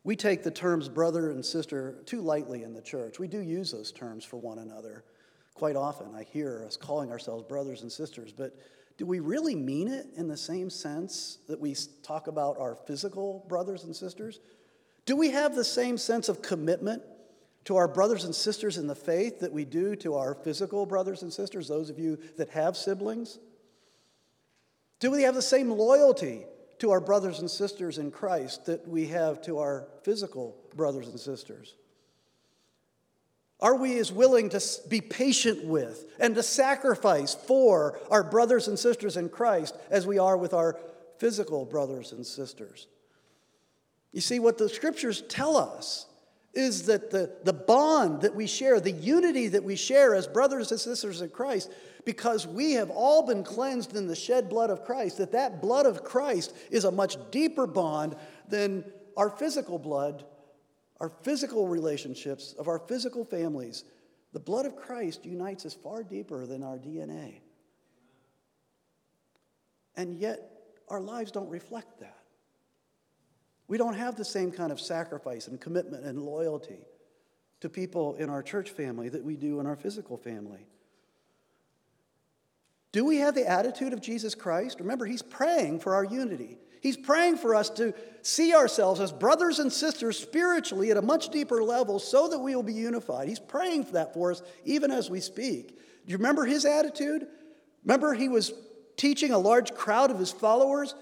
We 0.04 0.16
take 0.16 0.44
the 0.44 0.52
terms 0.52 0.90
brother 0.90 1.32
and 1.32 1.44
sister 1.44 1.96
too 2.06 2.22
lightly 2.22 2.64
in 2.64 2.74
the 2.74 2.82
church. 2.82 3.18
We 3.20 3.28
do 3.28 3.40
use 3.40 3.72
those 3.72 3.92
terms 3.92 4.24
for 4.24 4.38
one 4.38 4.60
another. 4.60 5.04
Quite 5.56 5.76
often, 5.76 6.14
I 6.14 6.24
hear 6.24 6.64
us 6.66 6.78
calling 6.78 7.12
ourselves 7.12 7.44
brothers 7.44 7.82
and 7.82 7.92
sisters, 7.92 8.32
but 8.32 8.56
do 8.98 9.06
we 9.06 9.20
really 9.20 9.56
mean 9.56 9.88
it 9.88 10.08
in 10.16 10.28
the 10.28 10.38
same 10.38 10.70
sense 10.70 11.40
that 11.48 11.60
we 11.60 11.76
talk 12.02 12.28
about 12.28 12.58
our 12.58 12.78
physical 12.88 13.46
brothers 13.50 13.84
and 13.84 13.96
sisters? 13.96 14.40
Do 15.06 15.16
we 15.16 15.32
have 15.32 15.56
the 15.56 15.66
same 15.66 15.98
sense 15.98 16.30
of 16.30 16.42
commitment 16.42 17.04
to 17.66 17.76
our 17.76 17.88
brothers 17.88 18.24
and 18.24 18.34
sisters 18.34 18.78
in 18.78 18.88
the 18.88 18.96
faith 18.96 19.40
that 19.40 19.52
we 19.52 19.66
do 19.66 19.96
to 19.98 20.16
our 20.16 20.36
physical 20.36 20.86
brothers 20.86 21.24
and 21.24 21.34
sisters, 21.34 21.68
those 21.68 21.90
of 21.90 22.00
you 22.00 22.18
that 22.38 22.50
have 22.50 22.78
siblings? 22.78 23.40
Do 25.00 25.12
we 25.12 25.24
have 25.24 25.36
the 25.36 25.42
same 25.42 25.70
loyalty 25.70 26.46
to 26.80 26.92
our 26.92 27.02
brothers 27.02 27.40
and 27.40 27.52
sisters 27.52 27.98
in 27.98 28.12
Christ 28.12 28.66
that 28.66 28.88
we 28.88 29.08
have 29.08 29.42
to 29.44 29.60
our 29.60 29.88
physical 30.04 30.56
brothers 30.76 31.08
and 31.08 31.20
sisters? 31.20 31.76
Are 33.66 33.76
we 33.76 33.98
as 33.98 34.12
willing 34.12 34.50
to 34.50 34.62
be 34.90 35.02
patient 35.02 35.66
with 35.66 36.06
and 36.20 36.36
to 36.36 36.44
sacrifice 36.44 37.34
for 37.34 38.00
our 38.12 38.24
brothers 38.24 38.68
and 38.68 38.78
sisters 38.78 39.18
in 39.18 39.28
Christ 39.28 39.76
as 39.90 40.06
we 40.06 40.20
are 40.20 40.38
with 40.38 40.54
our 40.54 40.78
physical 41.18 41.66
brothers 41.66 42.12
and 42.12 42.24
sisters? 42.24 42.86
You 44.12 44.22
see, 44.22 44.38
what 44.38 44.60
the 44.60 44.70
scriptures 44.70 45.24
tell 45.30 45.58
us 45.58 46.06
is 46.54 46.84
that 46.84 47.10
the, 47.10 47.38
the 47.44 47.54
bond 47.54 48.22
that 48.22 48.36
we 48.36 48.46
share, 48.46 48.80
the 48.80 48.92
unity 48.92 49.48
that 49.48 49.64
we 49.64 49.76
share 49.76 50.14
as 50.14 50.28
brothers 50.28 50.70
and 50.70 50.80
sisters 50.80 51.22
in 51.22 51.30
Christ, 51.30 51.72
because 52.06 52.46
we 52.46 52.74
have 52.74 52.92
all 52.92 53.26
been 53.26 53.44
cleansed 53.44 53.96
in 53.96 54.06
the 54.06 54.16
shed 54.16 54.48
blood 54.48 54.70
of 54.70 54.86
Christ, 54.86 55.18
that 55.18 55.32
that 55.32 55.60
blood 55.60 55.88
of 55.88 56.04
Christ 56.04 56.56
is 56.70 56.84
a 56.84 56.92
much 56.92 57.18
deeper 57.32 57.66
bond 57.66 58.16
than 58.48 58.86
our 59.18 59.32
physical 59.32 59.80
blood, 59.80 60.24
our 61.00 61.10
physical 61.10 61.68
relationships 61.68 62.54
of 62.58 62.68
our 62.68 62.80
physical 62.80 63.26
families. 63.26 63.84
The 64.34 64.40
blood 64.40 64.66
of 64.66 64.76
Christ 64.76 65.26
unites 65.26 65.66
us 65.66 65.74
far 65.74 66.04
deeper 66.04 66.46
than 66.46 66.64
our 66.64 66.78
DNA. 66.78 67.42
And 69.96 70.16
yet, 70.16 70.52
our 70.90 71.02
lives 71.02 71.32
don't 71.32 71.50
reflect 71.50 72.00
that. 72.00 72.18
We 73.68 73.78
don't 73.78 73.96
have 73.96 74.16
the 74.16 74.26
same 74.26 74.52
kind 74.52 74.72
of 74.72 74.80
sacrifice 74.80 75.48
and 75.48 75.60
commitment 75.60 76.06
and 76.06 76.22
loyalty 76.22 76.86
to 77.62 77.70
people 77.70 78.16
in 78.16 78.30
our 78.30 78.44
church 78.44 78.72
family 78.72 79.10
that 79.10 79.24
we 79.24 79.36
do 79.36 79.60
in 79.60 79.66
our 79.66 79.76
physical 79.76 80.18
family. 80.18 80.68
Do 82.92 83.04
we 83.04 83.18
have 83.18 83.36
the 83.36 83.48
attitude 83.48 83.92
of 83.92 84.02
Jesus 84.02 84.36
Christ? 84.36 84.80
Remember, 84.80 85.06
he's 85.06 85.22
praying 85.22 85.80
for 85.80 85.96
our 85.96 86.04
unity. 86.04 86.58
He's 86.86 86.98
praying 86.98 87.38
for 87.38 87.56
us 87.56 87.72
to 87.72 87.96
see 88.22 88.54
ourselves 88.54 89.00
as 89.00 89.12
brothers 89.12 89.58
and 89.58 89.74
sisters 89.74 90.20
spiritually 90.20 90.92
at 90.92 90.98
a 90.98 91.02
much 91.02 91.30
deeper 91.30 91.64
level 91.64 91.98
so 91.98 92.28
that 92.28 92.38
we 92.38 92.56
will 92.56 92.62
be 92.62 92.76
unified. 92.76 93.28
He's 93.28 93.40
praying 93.40 93.86
for 93.86 93.94
that 93.94 94.14
for 94.14 94.30
us 94.30 94.44
even 94.66 94.92
as 94.92 95.10
we 95.10 95.20
speak. 95.20 95.70
Do 95.70 96.12
you 96.12 96.18
remember 96.18 96.46
his 96.46 96.64
attitude? 96.64 97.26
Remember, 97.84 98.14
he 98.14 98.30
was 98.30 98.54
teaching 98.98 99.32
a 99.32 99.40
large 99.40 99.74
crowd 99.74 100.12
of 100.12 100.20
his 100.20 100.32
followers, 100.32 100.94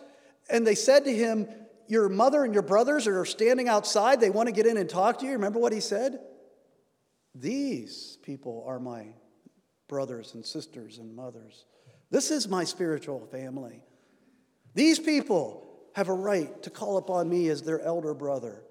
and 0.49 0.65
they 0.65 0.73
said 0.73 1.03
to 1.03 1.13
him, 1.13 1.49
your 1.89 2.07
mother 2.07 2.45
and 2.45 2.53
your 2.53 2.63
brothers 2.63 3.05
are 3.05 3.25
standing 3.25 3.67
outside. 3.67 4.21
They 4.21 4.29
want 4.29 4.47
to 4.47 4.53
get 4.53 4.65
in 4.65 4.77
and 4.77 4.89
talk 4.89 5.19
to 5.19 5.25
you. 5.25 5.33
Remember 5.33 5.59
what 5.59 5.73
he 5.73 5.81
said? 5.81 6.17
These 7.35 8.19
people 8.23 8.63
are 8.65 8.79
my 8.79 9.07
brothers 9.89 10.33
and 10.33 10.45
sisters 10.45 10.97
and 10.97 11.13
mothers. 11.13 11.65
This 12.09 12.31
is 12.31 12.47
my 12.47 12.63
spiritual 12.63 13.27
family. 13.33 13.81
These 14.75 14.99
people 14.99 15.71
have 15.93 16.09
a 16.09 16.13
right 16.13 16.61
to 16.63 16.69
call 16.69 16.97
upon 16.97 17.29
me 17.29 17.47
as 17.49 17.61
their 17.61 17.81
elder 17.81 18.13
brother, 18.13 18.63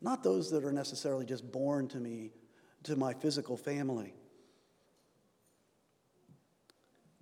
not 0.00 0.22
those 0.22 0.50
that 0.50 0.64
are 0.64 0.72
necessarily 0.72 1.24
just 1.24 1.50
born 1.50 1.88
to 1.88 1.98
me, 1.98 2.32
to 2.84 2.96
my 2.96 3.14
physical 3.14 3.56
family. 3.56 4.14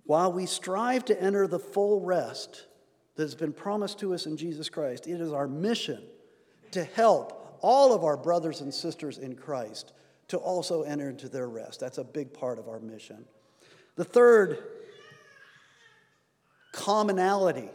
While 0.03 0.33
we 0.33 0.45
strive 0.45 1.05
to 1.05 1.21
enter 1.21 1.47
the 1.47 1.59
full 1.59 2.01
rest 2.01 2.65
that 3.15 3.23
has 3.23 3.35
been 3.35 3.53
promised 3.53 3.99
to 3.99 4.13
us 4.13 4.25
in 4.25 4.37
Jesus 4.37 4.69
Christ. 4.69 5.07
It 5.07 5.21
is 5.21 5.31
our 5.31 5.47
mission 5.47 6.01
to 6.71 6.83
help 6.83 7.57
all 7.61 7.93
of 7.93 8.03
our 8.03 8.17
brothers 8.17 8.61
and 8.61 8.73
sisters 8.73 9.17
in 9.17 9.35
Christ 9.35 9.93
to 10.29 10.37
also 10.37 10.83
enter 10.83 11.09
into 11.09 11.27
their 11.29 11.49
rest. 11.49 11.79
That's 11.79 11.97
a 11.97 12.03
big 12.03 12.33
part 12.33 12.57
of 12.57 12.67
our 12.67 12.79
mission. 12.79 13.25
The 13.95 14.05
third 14.05 14.57
commonality 16.71 17.69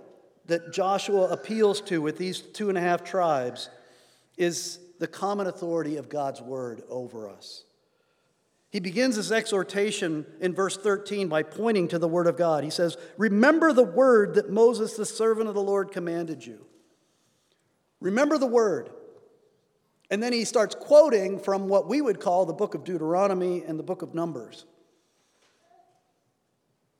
that 0.47 0.73
Joshua 0.73 1.29
appeals 1.29 1.81
to 1.83 2.01
with 2.01 2.19
these 2.19 2.41
two 2.41 2.69
and 2.69 2.79
a 2.79 2.81
half 2.81 3.05
tribes 3.05 3.69
is 4.37 4.79
the 4.99 5.07
common 5.07 5.47
authority 5.47 5.97
of 5.97 6.09
God's 6.09 6.41
word 6.41 6.83
over 6.89 7.29
us. 7.29 7.65
He 8.71 8.81
begins 8.81 9.17
his 9.17 9.33
exhortation 9.33 10.27
in 10.41 10.55
verse 10.55 10.77
13 10.77 11.29
by 11.29 11.43
pointing 11.43 11.89
to 11.89 11.99
the 11.99 12.09
Word 12.09 12.27
of 12.27 12.37
God. 12.37 12.65
He 12.65 12.71
says, 12.71 12.97
Remember 13.17 13.73
the 13.73 13.83
word 13.83 14.35
that 14.35 14.51
Moses, 14.51 14.95
the 14.95 15.07
servant 15.07 15.49
of 15.49 15.55
the 15.55 15.63
Lord, 15.63 15.93
commanded 15.93 16.45
you. 16.45 16.67
Remember 18.01 18.39
the 18.39 18.47
word. 18.47 18.91
And 20.11 20.23
then 20.23 20.33
he 20.33 20.45
starts 20.45 20.75
quoting 20.75 21.39
from 21.39 21.69
what 21.69 21.89
we 21.89 22.01
would 22.01 22.21
call 22.21 22.45
the 22.45 22.53
book 22.53 22.75
of 22.75 22.85
Deuteronomy 22.85 23.63
and 23.65 23.79
the 23.79 23.83
book 23.83 24.03
of 24.03 24.15
Numbers. 24.15 24.67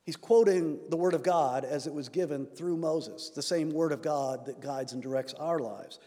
He's 0.07 0.15
quoting 0.15 0.79
the 0.87 0.95
word 0.95 1.13
of 1.13 1.21
God 1.21 1.65
as 1.65 1.85
it 1.85 1.93
was 1.93 2.07
given 2.07 2.45
through 2.45 2.77
Moses, 2.77 3.29
the 3.29 3.41
same 3.41 3.71
word 3.71 3.91
of 3.91 4.01
God 4.01 4.45
that 4.45 4.61
guides 4.61 4.93
and 4.93 5.03
directs 5.03 5.33
our 5.33 5.59
lives. 5.59 5.99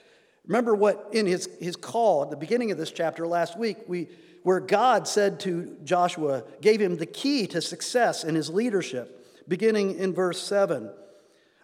Remember 0.47 0.75
what 0.75 1.11
in 1.13 1.27
his, 1.27 1.51
his 1.61 1.77
call 1.77 2.23
at 2.23 2.31
the 2.31 2.37
beginning 2.37 2.71
of 2.71 2.79
this 2.79 2.91
chapter 2.91 3.27
last 3.27 3.59
week, 3.59 3.77
we 3.87 4.09
where 4.43 4.59
God 4.59 5.07
said 5.07 5.39
to 5.41 5.77
Joshua, 5.85 6.45
gave 6.63 6.81
him 6.81 6.97
the 6.97 7.05
key 7.05 7.47
to 7.49 7.61
success 7.61 8.25
in 8.25 8.35
his 8.35 8.49
leadership, 8.49 9.45
beginning 9.47 9.99
in 9.99 10.15
verse 10.15 10.43
7. 10.43 10.91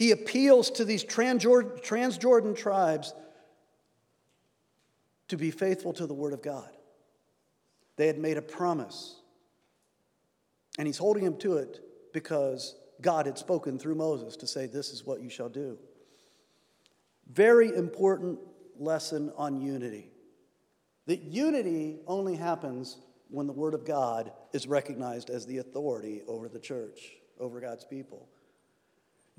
He 0.00 0.12
appeals 0.12 0.70
to 0.70 0.86
these 0.86 1.04
Transjordan 1.04 2.56
tribes 2.56 3.12
to 5.28 5.36
be 5.36 5.50
faithful 5.50 5.92
to 5.92 6.06
the 6.06 6.14
Word 6.14 6.32
of 6.32 6.40
God. 6.40 6.70
They 7.96 8.06
had 8.06 8.16
made 8.16 8.38
a 8.38 8.42
promise, 8.42 9.20
and 10.78 10.86
he's 10.86 10.96
holding 10.96 11.24
them 11.24 11.36
to 11.40 11.58
it 11.58 11.80
because 12.14 12.76
God 13.02 13.26
had 13.26 13.36
spoken 13.36 13.78
through 13.78 13.96
Moses 13.96 14.36
to 14.38 14.46
say, 14.46 14.64
This 14.64 14.88
is 14.88 15.04
what 15.04 15.20
you 15.20 15.28
shall 15.28 15.50
do. 15.50 15.76
Very 17.30 17.68
important 17.68 18.38
lesson 18.78 19.30
on 19.36 19.60
unity. 19.60 20.12
That 21.08 21.24
unity 21.24 21.98
only 22.06 22.36
happens 22.36 22.96
when 23.28 23.46
the 23.46 23.52
Word 23.52 23.74
of 23.74 23.84
God 23.84 24.32
is 24.54 24.66
recognized 24.66 25.28
as 25.28 25.44
the 25.44 25.58
authority 25.58 26.22
over 26.26 26.48
the 26.48 26.58
church, 26.58 27.16
over 27.38 27.60
God's 27.60 27.84
people. 27.84 28.30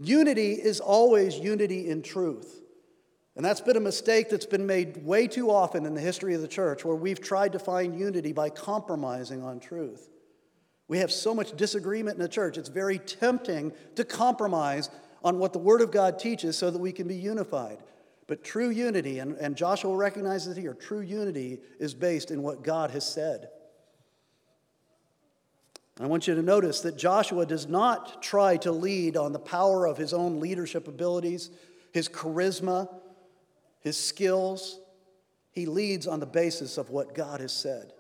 Unity 0.04 0.54
is 0.54 0.80
always 0.80 1.38
unity 1.38 1.88
in 1.88 2.02
truth. 2.02 2.60
And 3.36 3.46
that's 3.46 3.62
been 3.62 3.78
a 3.78 3.82
mistake 3.82 4.30
that's 4.30 4.48
been 4.48 4.66
made 4.66 5.06
way 5.06 5.28
too 5.28 5.52
often 5.52 5.86
in 5.86 5.94
the 5.94 6.02
history 6.02 6.34
of 6.34 6.42
the 6.42 6.48
church, 6.48 6.84
where 6.84 6.96
we've 6.96 7.22
tried 7.22 7.52
to 7.52 7.60
find 7.60 7.98
unity 7.98 8.34
by 8.34 8.50
compromising 8.50 9.44
on 9.44 9.60
truth. 9.60 10.10
We 10.88 10.98
have 10.98 11.12
so 11.12 11.36
much 11.36 11.56
disagreement 11.56 12.18
in 12.18 12.22
the 12.22 12.28
church, 12.28 12.58
it's 12.58 12.68
very 12.68 12.98
tempting 12.98 13.74
to 13.96 14.04
compromise 14.04 14.90
on 15.24 15.38
what 15.38 15.54
the 15.54 15.60
Word 15.60 15.82
of 15.82 15.92
God 15.92 16.18
teaches 16.18 16.58
so 16.58 16.72
that 16.72 16.80
we 16.80 16.92
can 16.92 17.08
be 17.08 17.16
unified. 17.16 17.78
But 18.26 18.44
true 18.44 18.72
unity, 18.72 19.20
and, 19.20 19.38
and 19.38 19.56
Joshua 19.56 19.96
recognizes 19.96 20.58
here, 20.58 20.74
true 20.74 21.02
unity 21.02 21.60
is 21.80 21.94
based 21.94 22.32
in 22.32 22.42
what 22.42 22.64
God 22.64 22.90
has 22.90 23.08
said. 23.08 23.50
I 26.00 26.08
want 26.08 26.28
you 26.28 26.36
to 26.36 26.42
notice 26.42 26.82
that 26.82 26.98
Joshua 26.98 27.46
does 27.46 27.68
not 27.68 28.24
try 28.24 28.58
to 28.58 28.72
lead 28.72 29.18
on 29.18 29.34
the 29.34 29.40
power 29.40 29.86
of 29.86 29.98
his 29.98 30.14
own 30.14 30.40
leadership 30.40 30.88
abilities, 30.88 31.50
his 31.92 32.08
charisma, 32.08 32.90
his 33.82 33.98
skills. 33.98 34.80
He 35.52 35.66
leads 35.66 36.08
on 36.08 36.20
the 36.20 36.26
basis 36.26 36.78
of 36.78 36.90
what 36.90 37.14
God 37.14 37.42
has 37.42 37.52
said. 37.52 37.92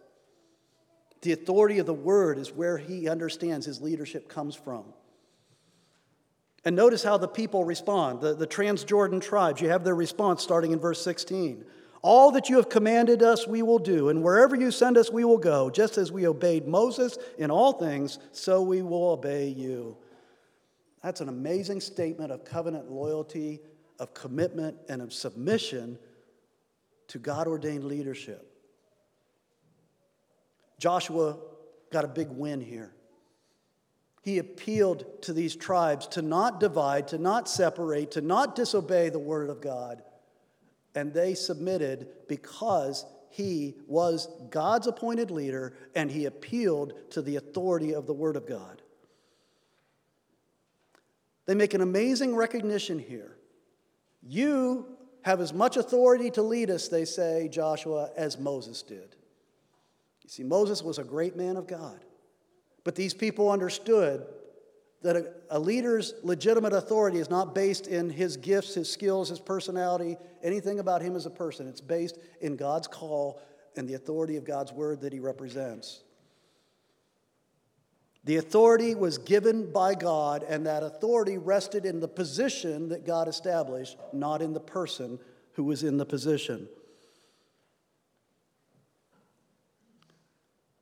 The 1.21 1.33
authority 1.33 1.79
of 1.79 1.85
the 1.85 1.93
word 1.93 2.37
is 2.37 2.51
where 2.51 2.77
he 2.77 3.07
understands 3.07 3.65
his 3.65 3.81
leadership 3.81 4.27
comes 4.27 4.55
from. 4.55 4.85
And 6.63 6.75
notice 6.75 7.03
how 7.03 7.17
the 7.17 7.27
people 7.27 7.63
respond. 7.63 8.21
The, 8.21 8.33
the 8.33 8.47
Transjordan 8.47 9.21
tribes, 9.21 9.61
you 9.61 9.69
have 9.69 9.83
their 9.83 9.95
response 9.95 10.41
starting 10.41 10.71
in 10.71 10.79
verse 10.79 11.01
16. 11.03 11.65
All 12.03 12.31
that 12.31 12.49
you 12.49 12.55
have 12.55 12.69
commanded 12.69 13.21
us, 13.21 13.47
we 13.47 13.61
will 13.61 13.77
do, 13.77 14.09
and 14.09 14.23
wherever 14.23 14.55
you 14.55 14.71
send 14.71 14.97
us, 14.97 15.11
we 15.11 15.23
will 15.23 15.37
go. 15.37 15.69
Just 15.69 15.99
as 15.99 16.11
we 16.11 16.27
obeyed 16.27 16.67
Moses 16.67 17.17
in 17.37 17.51
all 17.51 17.73
things, 17.73 18.17
so 18.31 18.63
we 18.63 18.81
will 18.81 19.11
obey 19.11 19.49
you. 19.49 19.97
That's 21.03 21.21
an 21.21 21.29
amazing 21.29 21.79
statement 21.79 22.31
of 22.31 22.43
covenant 22.43 22.89
loyalty, 22.89 23.59
of 23.99 24.15
commitment, 24.15 24.77
and 24.89 25.01
of 25.01 25.13
submission 25.13 25.99
to 27.09 27.19
God 27.19 27.47
ordained 27.47 27.83
leadership. 27.83 28.47
Joshua 30.79 31.37
got 31.91 32.03
a 32.03 32.07
big 32.07 32.29
win 32.29 32.61
here. 32.61 32.95
He 34.23 34.39
appealed 34.39 35.21
to 35.23 35.33
these 35.33 35.55
tribes 35.55 36.07
to 36.07 36.23
not 36.23 36.59
divide, 36.59 37.09
to 37.09 37.19
not 37.19 37.47
separate, 37.47 38.11
to 38.11 38.21
not 38.21 38.55
disobey 38.55 39.09
the 39.09 39.19
word 39.19 39.51
of 39.51 39.61
God 39.61 40.01
and 40.95 41.13
they 41.13 41.33
submitted 41.33 42.07
because 42.27 43.05
he 43.29 43.75
was 43.87 44.27
God's 44.49 44.87
appointed 44.87 45.31
leader 45.31 45.73
and 45.95 46.11
he 46.11 46.25
appealed 46.25 46.93
to 47.11 47.21
the 47.21 47.37
authority 47.37 47.93
of 47.93 48.05
the 48.05 48.13
Word 48.13 48.35
of 48.35 48.47
God. 48.47 48.81
They 51.45 51.55
make 51.55 51.73
an 51.73 51.81
amazing 51.81 52.35
recognition 52.35 52.99
here. 52.99 53.37
You 54.21 54.85
have 55.23 55.39
as 55.39 55.53
much 55.53 55.77
authority 55.77 56.29
to 56.31 56.41
lead 56.41 56.69
us, 56.69 56.87
they 56.87 57.05
say, 57.05 57.47
Joshua, 57.47 58.09
as 58.15 58.37
Moses 58.37 58.81
did. 58.81 59.15
You 60.23 60.29
see, 60.29 60.43
Moses 60.43 60.83
was 60.83 60.97
a 60.97 61.03
great 61.03 61.35
man 61.35 61.57
of 61.57 61.67
God, 61.67 62.03
but 62.83 62.95
these 62.95 63.13
people 63.13 63.51
understood 63.51 64.25
that 65.01 65.15
a, 65.15 65.33
a, 65.49 65.59
leader's 65.59 66.13
legitimate 66.23 66.73
authority 66.73 67.17
is 67.17 67.29
not 67.29 67.55
based 67.55 67.87
in 67.87 68.09
his 68.09 68.37
gifts, 68.37 68.75
his 68.75 68.91
skills, 68.91 69.29
his 69.29 69.39
personality, 69.39 70.15
anything 70.43 70.79
about 70.79 71.01
him 71.01 71.15
as 71.15 71.25
a 71.25 71.29
person. 71.31 71.67
It's 71.67 71.81
based 71.81 72.19
in 72.39 72.55
God's 72.55 72.87
call 72.87 73.41
and 73.75 73.87
the 73.87 73.95
authority 73.95 74.37
of 74.37 74.43
God's 74.43 74.71
word 74.71 75.01
that 75.01 75.11
he 75.11 75.19
represents. 75.19 76.01
The 78.23 78.37
authority 78.37 78.93
was 78.93 79.17
given 79.17 79.71
by 79.71 79.95
God, 79.95 80.43
and 80.47 80.67
that 80.67 80.83
authority 80.83 81.39
rested 81.39 81.85
in 81.85 81.99
the 81.99 82.07
position 82.07 82.89
that 82.89 83.03
God 83.03 83.27
established, 83.27 83.97
not 84.13 84.43
in 84.43 84.53
the 84.53 84.59
person 84.59 85.17
who 85.53 85.63
was 85.63 85.81
in 85.81 85.97
the 85.97 86.05
position. 86.05 86.67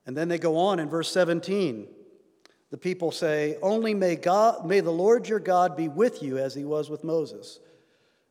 And 0.06 0.18
then 0.18 0.28
they 0.28 0.38
go 0.38 0.58
on 0.58 0.80
in 0.80 0.90
verse 0.90 1.10
17. 1.12 1.88
The 2.70 2.78
people 2.78 3.12
say, 3.12 3.58
Only 3.62 3.94
may, 3.94 4.16
God, 4.16 4.66
may 4.66 4.80
the 4.80 4.92
Lord 4.92 5.28
your 5.28 5.40
God 5.40 5.76
be 5.76 5.88
with 5.88 6.22
you 6.22 6.38
as 6.38 6.54
he 6.54 6.66
was 6.66 6.90
with 6.90 7.04
Moses. 7.04 7.60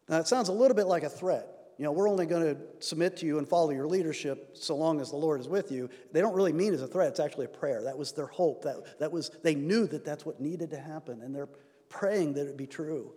Now, 0.09 0.19
it 0.19 0.29
sounds 0.29 0.49
a 0.49 0.53
little 0.53 0.77
bit 0.77 0.87
like 0.87 1.03
a 1.03 1.11
threat. 1.11 1.47
You 1.77 1.85
know, 1.85 1.93
we're 1.93 2.09
only 2.09 2.27
going 2.27 2.43
to 2.43 2.61
submit 2.81 3.17
to 3.19 3.27
you 3.27 3.39
and 3.39 3.47
follow 3.49 3.71
your 3.71 3.87
leadership 3.87 4.51
so 4.55 4.75
long 4.75 5.01
as 5.01 5.11
the 5.11 5.17
Lord 5.17 5.41
is 5.41 5.49
with 5.49 5.71
you. 5.71 5.89
They 6.13 6.21
don't 6.21 6.35
really 6.35 6.53
mean 6.53 6.73
it 6.73 6.77
as 6.77 6.83
a 6.83 6.89
threat, 6.89 7.09
it's 7.09 7.21
actually 7.21 7.45
a 7.45 7.51
prayer. 7.51 7.83
That 7.83 7.97
was 7.97 8.13
their 8.13 8.27
hope. 8.27 8.63
That, 8.63 8.99
that 8.99 9.13
was, 9.13 9.31
they 9.43 9.55
knew 9.55 9.87
that 9.87 10.05
that's 10.05 10.27
what 10.27 10.41
needed 10.41 10.71
to 10.71 10.79
happen, 10.81 11.23
and 11.23 11.35
they're 11.35 11.49
praying 11.89 12.35
that 12.35 12.49
it 12.49 12.57
be 12.57 12.67
true. 12.67 13.13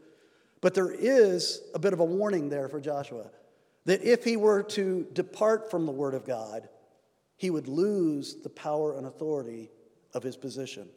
But 0.61 0.75
there 0.75 0.91
is 0.91 1.61
a 1.73 1.79
bit 1.79 1.93
of 1.93 1.99
a 1.99 2.05
warning 2.05 2.49
there 2.49 2.69
for 2.69 2.79
Joshua 2.79 3.31
that 3.85 4.03
if 4.03 4.23
he 4.23 4.37
were 4.37 4.61
to 4.61 5.07
depart 5.13 5.71
from 5.71 5.87
the 5.87 5.91
Word 5.91 6.13
of 6.13 6.25
God, 6.25 6.69
he 7.37 7.49
would 7.49 7.67
lose 7.67 8.35
the 8.43 8.49
power 8.49 8.95
and 8.95 9.07
authority 9.07 9.71
of 10.13 10.21
his 10.21 10.37
position. 10.37 10.87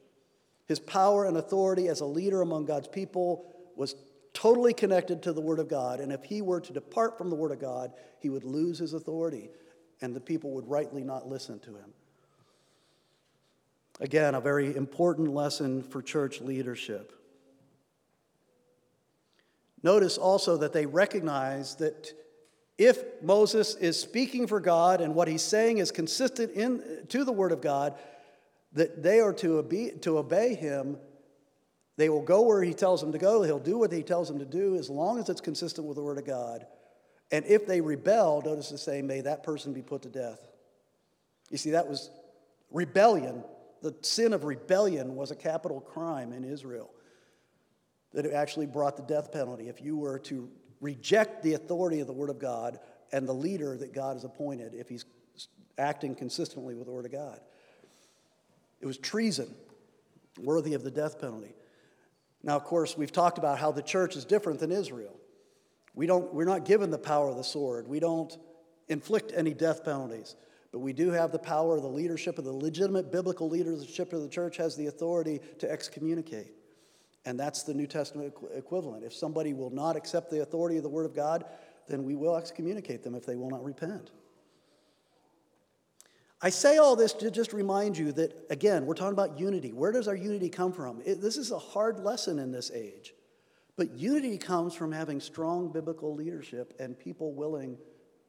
His 0.66 0.81
power 0.81 1.27
and 1.27 1.37
authority 1.37 1.88
as 1.88 2.00
a 2.00 2.07
leader 2.07 2.40
among 2.40 2.64
God's 2.64 2.88
people 2.88 3.55
was 3.77 3.94
totally 4.33 4.72
connected 4.74 5.22
to 5.22 5.33
the 5.33 5.40
Word 5.40 5.59
of 5.59 5.68
God. 5.68 6.00
And 6.00 6.12
if 6.12 6.24
he 6.24 6.42
were 6.42 6.61
to 6.61 6.72
depart 6.72 7.18
from 7.18 7.31
the 7.31 7.37
Word 7.37 7.53
of 7.53 7.61
God, 7.61 7.92
he 8.20 8.29
would 8.31 8.44
lose 8.44 8.79
his 8.79 8.94
authority, 8.94 9.50
and 10.00 10.14
the 10.14 10.20
people 10.20 10.53
would 10.53 10.68
rightly 10.68 11.05
not 11.05 11.29
listen 11.29 11.59
to 11.61 11.77
him. 11.77 11.92
Again, 14.00 14.35
a 14.35 14.40
very 14.40 14.74
important 14.74 15.33
lesson 15.33 15.83
for 15.83 16.03
church 16.03 16.40
leadership. 16.40 17.12
Notice 19.83 20.18
also 20.18 20.57
that 20.57 20.72
they 20.72 20.87
recognize 20.87 21.77
that 21.77 22.12
if 22.77 23.22
Moses 23.22 23.77
is 23.77 24.00
speaking 24.00 24.46
for 24.46 24.59
God 24.59 25.00
and 25.00 25.14
what 25.14 25.29
he's 25.29 25.42
saying 25.42 25.79
is 25.79 25.92
consistent 25.92 26.53
in, 26.53 26.83
to 27.09 27.22
the 27.22 27.33
Word 27.33 27.53
of 27.53 27.61
God, 27.61 27.94
that 28.74 29.02
they 29.02 29.20
are 29.20 29.32
to 29.34 29.58
obey, 29.58 29.90
to 30.02 30.18
obey 30.18 30.54
him. 30.54 30.98
They 31.96 32.08
will 32.08 32.22
go 32.22 32.42
where 32.42 32.62
he 32.62 32.74
tells 32.74 33.00
them 33.00 33.12
to 33.12 33.18
go. 33.18 33.42
He'll 33.42 33.58
do 33.58 33.78
what 33.78 33.92
he 33.92 34.02
tells 34.02 34.28
them 34.28 34.40
to 34.40 34.44
do 34.44 34.76
as 34.76 34.90
long 34.90 35.18
as 35.18 35.28
it's 35.28 35.40
consistent 35.40 35.87
with 35.87 35.96
the 35.96 36.02
word 36.02 36.18
of 36.18 36.26
God. 36.26 36.66
And 37.30 37.44
if 37.46 37.66
they 37.66 37.80
rebel, 37.80 38.42
notice 38.44 38.68
the 38.68 38.78
same, 38.78 39.06
may 39.06 39.20
that 39.22 39.42
person 39.42 39.72
be 39.72 39.82
put 39.82 40.02
to 40.02 40.08
death. 40.08 40.40
You 41.50 41.58
see, 41.58 41.70
that 41.70 41.88
was 41.88 42.10
rebellion. 42.70 43.44
The 43.82 43.94
sin 44.02 44.32
of 44.32 44.44
rebellion 44.44 45.14
was 45.14 45.30
a 45.30 45.37
capital 45.37 45.80
crime 45.80 46.32
in 46.32 46.44
Israel 46.44 46.90
that 48.12 48.26
actually 48.26 48.66
brought 48.66 48.96
the 48.96 49.02
death 49.02 49.32
penalty. 49.32 49.68
If 49.68 49.80
you 49.80 49.96
were 49.96 50.18
to 50.20 50.48
reject 50.80 51.42
the 51.42 51.54
authority 51.54 52.00
of 52.00 52.06
the 52.06 52.12
Word 52.12 52.30
of 52.30 52.38
God 52.38 52.78
and 53.12 53.28
the 53.28 53.32
leader 53.32 53.76
that 53.76 53.92
God 53.92 54.14
has 54.14 54.24
appointed, 54.24 54.74
if 54.74 54.88
he's 54.88 55.04
acting 55.78 56.14
consistently 56.14 56.74
with 56.74 56.87
the 56.87 56.92
Word 56.92 57.06
of 57.06 57.12
God. 57.12 57.40
It 58.85 58.87
was 58.87 58.99
treason, 58.99 59.49
worthy 60.38 60.75
of 60.75 60.85
the 60.85 60.90
death 60.90 61.18
penalty. 61.18 61.55
Now, 62.42 62.55
of 62.57 62.64
course, 62.64 62.99
we've 62.99 63.11
talked 63.11 63.38
about 63.38 63.59
how 63.59 63.73
the 63.73 63.81
church 63.81 64.14
is 64.14 64.27
different 64.27 64.61
than 64.61 64.70
Israel. 64.70 65.16
We 65.94 66.07
don't, 66.07 66.35
we're 66.35 66.44
not 66.44 66.66
given 66.66 66.90
the 66.90 66.99
power 66.99 67.31
of 67.31 67.38
the 67.38 67.44
sword, 67.44 67.88
we 67.88 67.99
don't 67.99 68.37
inflict 68.88 69.33
any 69.35 69.55
death 69.55 69.87
penalties. 69.87 70.37
But 70.70 70.81
we 70.81 70.92
do 70.92 71.11
have 71.12 71.33
the 71.33 71.38
power 71.38 71.81
the 71.81 71.88
leadership 71.88 72.37
of 72.37 72.44
the 72.44 72.53
legitimate 72.53 73.11
biblical 73.11 73.49
leadership 73.49 74.12
of 74.12 74.20
the 74.20 74.29
church 74.29 74.59
has 74.59 74.77
the 74.77 74.88
authority 74.88 75.40
to 75.61 75.70
excommunicate. 75.70 76.53
And 77.25 77.40
that's 77.40 77.62
the 77.62 77.73
New 77.73 77.87
Testament 77.87 78.35
equivalent. 78.55 79.03
If 79.03 79.14
somebody 79.14 79.55
will 79.55 79.70
not 79.70 79.97
accept 79.97 80.31
the 80.31 80.42
authority 80.42 80.77
of 80.77 80.83
the 80.83 80.90
Word 80.90 81.07
of 81.07 81.14
God, 81.14 81.47
then 81.88 82.05
we 82.05 82.16
will 82.16 82.37
excommunicate 82.37 83.03
them 83.03 83.14
if 83.14 83.25
they 83.25 83.37
will 83.37 83.49
not 83.49 83.64
repent. 83.64 84.11
I 86.44 86.50
say 86.50 86.76
all 86.76 86.94
this 86.94 87.14
to 87.14 87.30
just 87.30 87.54
remind 87.54 87.96
you 87.96 88.12
that, 88.12 88.37
again, 88.50 88.85
we're 88.85 88.92
talking 88.92 89.14
about 89.14 89.40
unity. 89.40 89.72
Where 89.72 89.90
does 89.90 90.07
our 90.07 90.14
unity 90.14 90.50
come 90.50 90.74
from? 90.74 91.00
It, 91.02 91.22
this 91.22 91.38
is 91.38 91.50
a 91.50 91.59
hard 91.59 92.00
lesson 92.00 92.38
in 92.38 92.52
this 92.52 92.70
age. 92.70 93.14
But 93.78 93.92
unity 93.94 94.37
comes 94.37 94.74
from 94.74 94.92
having 94.92 95.20
strong 95.20 95.72
biblical 95.72 96.14
leadership 96.14 96.74
and 96.78 96.98
people 96.98 97.33
willing 97.33 97.78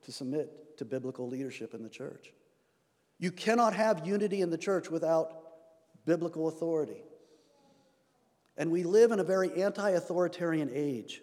to 0.03 0.13
submit 0.13 0.77
to 0.77 0.85
biblical 0.85 1.27
leadership 1.27 1.73
in 1.73 1.83
the 1.83 1.89
church. 1.89 2.31
You 3.19 3.33
cannot 3.33 3.73
have 3.73 4.07
unity 4.07 4.39
in 4.39 4.49
the 4.49 4.57
church 4.57 4.89
without 4.89 5.33
biblical 6.05 6.47
authority. 6.47 7.03
And 8.55 8.71
we 8.71 8.83
live 8.83 9.11
in 9.11 9.19
a 9.19 9.25
very 9.25 9.61
anti 9.61 9.89
authoritarian 9.89 10.71
age. 10.73 11.21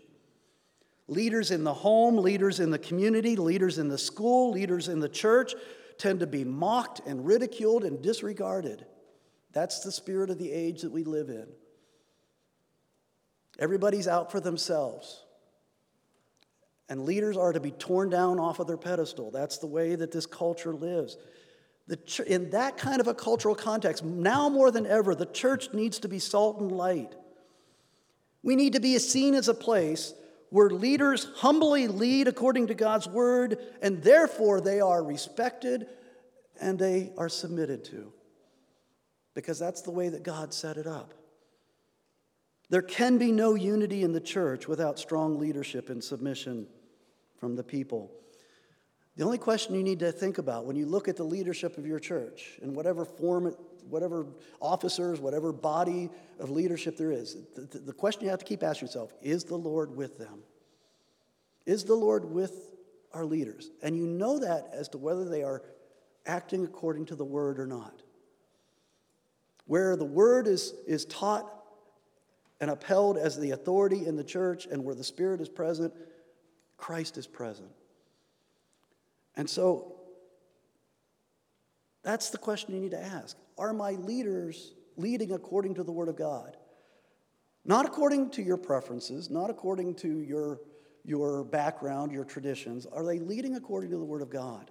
Leaders 1.09 1.53
in 1.53 1.65
the 1.65 1.73
home, 1.73 2.19
leaders 2.19 2.61
in 2.61 2.71
the 2.71 2.79
community, 2.79 3.35
leaders 3.35 3.79
in 3.79 3.89
the 3.89 3.97
school, 3.97 4.51
leaders 4.51 4.89
in 4.89 5.01
the 5.01 5.09
church 5.09 5.55
tend 6.03 6.19
to 6.19 6.27
be 6.27 6.45
mocked 6.45 7.01
and 7.07 7.25
ridiculed 7.25 7.85
and 7.85 8.03
disregarded. 8.03 8.85
That's 9.53 9.81
the 9.81 9.93
spirit 9.93 10.31
of 10.31 10.39
the 10.39 10.51
age 10.51 10.83
that 10.83 10.91
we 10.91 11.05
live 11.05 11.29
in. 11.29 11.47
Everybody's 13.57 14.09
out 14.09 14.33
for 14.33 14.41
themselves. 14.41 15.23
And 16.89 17.05
leaders 17.05 17.37
are 17.37 17.53
to 17.53 17.61
be 17.61 17.71
torn 17.71 18.11
down 18.11 18.41
off 18.41 18.59
of 18.59 18.67
their 18.67 18.77
pedestal. 18.77 19.31
That's 19.31 19.59
the 19.59 19.69
way 19.69 19.95
that 19.95 20.11
this 20.11 20.27
culture 20.27 20.75
lives. 20.75 21.17
Ch- 22.07 22.21
in 22.21 22.51
that 22.51 22.77
kind 22.77 23.01
of 23.01 23.07
a 23.07 23.15
cultural 23.15 23.55
context, 23.55 24.05
now 24.05 24.49
more 24.49 24.73
than 24.73 24.87
ever, 24.87 25.15
the 25.15 25.27
church 25.27 25.73
needs 25.73 26.01
to 26.01 26.09
be 26.09 26.19
salt 26.19 26.61
and 26.61 26.73
light. 26.73 27.15
We 28.43 28.57
need 28.57 28.73
to 28.73 28.81
be 28.81 28.99
seen 28.99 29.35
as 29.35 29.47
a 29.47 29.55
place 29.55 30.15
where 30.53 30.69
leaders 30.69 31.29
humbly 31.37 31.89
lead 31.89 32.29
according 32.29 32.67
to 32.67 32.75
God's 32.75 33.09
word, 33.09 33.57
and 33.81 34.03
therefore 34.03 34.61
they 34.61 34.83
are 34.83 35.03
respected 35.03 35.87
and 36.61 36.79
they 36.79 37.11
are 37.17 37.31
submitted 37.31 37.85
to. 37.87 38.13
Because 39.35 39.59
that's 39.59 39.81
the 39.81 39.91
way 39.91 40.11
that 40.11 40.23
God 40.23 40.53
set 40.53 40.77
it 40.77 40.87
up. 40.87 41.15
There 42.69 42.83
can 42.83 43.17
be 43.17 43.33
no 43.33 43.55
unity 43.55 44.03
in 44.03 44.13
the 44.13 44.21
church 44.21 44.69
without 44.69 44.99
strong 44.99 45.39
leadership 45.39 45.89
and 45.89 46.05
submission 46.05 46.67
from 47.41 47.57
the 47.57 47.65
people. 47.65 48.13
The 49.17 49.25
only 49.25 49.39
question 49.39 49.75
you 49.75 49.83
need 49.83 50.01
to 50.01 50.13
think 50.13 50.37
about 50.37 50.67
when 50.67 50.77
you 50.77 50.85
look 50.85 51.09
at 51.09 51.17
the 51.17 51.25
leadership 51.25 51.79
of 51.79 51.87
your 51.87 51.99
church, 51.99 52.59
in 52.61 52.75
whatever 52.75 53.07
form, 53.07 53.57
whatever 53.89 54.27
officers, 54.61 55.21
whatever 55.21 55.53
body 55.53 56.11
of 56.39 56.51
leadership 56.51 56.97
there 56.97 57.13
is, 57.13 57.37
the, 57.55 57.79
the 57.79 57.93
question 57.93 58.25
you 58.25 58.31
have 58.31 58.39
to 58.39 58.45
keep 58.45 58.63
asking 58.63 58.89
yourself 58.89 59.13
is 59.23 59.45
the 59.45 59.57
Lord 59.57 59.95
with 59.97 60.19
them? 60.19 60.41
Is 61.67 61.85
the 61.85 61.95
Lord 61.95 62.25
with 62.25 62.75
our 63.13 63.25
leaders? 63.25 63.71
And 63.83 63.97
you 63.97 64.07
know 64.07 64.39
that 64.39 64.69
as 64.73 64.89
to 64.91 64.99
whether 64.99 65.29
they 65.29 65.43
are 65.43 65.63
acting 66.27 66.65
according 66.65 67.07
to 67.07 67.17
the 67.17 67.25
word 67.25 67.59
or 67.59 67.67
not. 67.67 68.03
Where 69.67 69.97
the 69.97 70.05
word 70.05 70.47
is, 70.47 70.75
is 70.87 71.05
taught 71.05 71.49
and 72.61 72.71
upheld 72.71 73.17
as 73.17 73.39
the 73.39 73.51
authority 73.51 74.07
in 74.07 74.15
the 74.15 74.23
church, 74.23 74.67
and 74.67 74.85
where 74.85 74.95
the 74.95 75.03
Spirit 75.03 75.41
is 75.41 75.49
present, 75.49 75.93
Christ 76.77 77.19
is 77.19 77.27
present. 77.27 77.71
And 79.37 79.51
so 79.51 79.97
that's 82.05 82.31
the 82.31 82.39
question 82.39 82.75
you 82.75 82.81
need 82.81 82.93
to 82.93 83.03
ask. 83.03 83.37
Are 83.59 83.73
my 83.73 83.93
leaders 83.93 84.75
leading 84.97 85.33
according 85.33 85.75
to 85.75 85.85
the 85.85 85.93
Word 85.93 86.09
of 86.09 86.17
God? 86.17 86.57
Not 87.65 87.87
according 87.87 88.31
to 88.31 88.43
your 88.43 88.57
preferences, 88.57 89.31
not 89.31 89.51
according 89.51 89.95
to 89.97 90.21
your, 90.21 90.61
your 91.05 91.45
background, 91.45 92.13
your 92.13 92.25
traditions. 92.25 92.87
Are 92.87 93.05
they 93.05 93.19
leading 93.19 93.57
according 93.57 93.91
to 93.91 93.97
the 93.97 94.05
Word 94.05 94.23
of 94.23 94.31
God? 94.31 94.71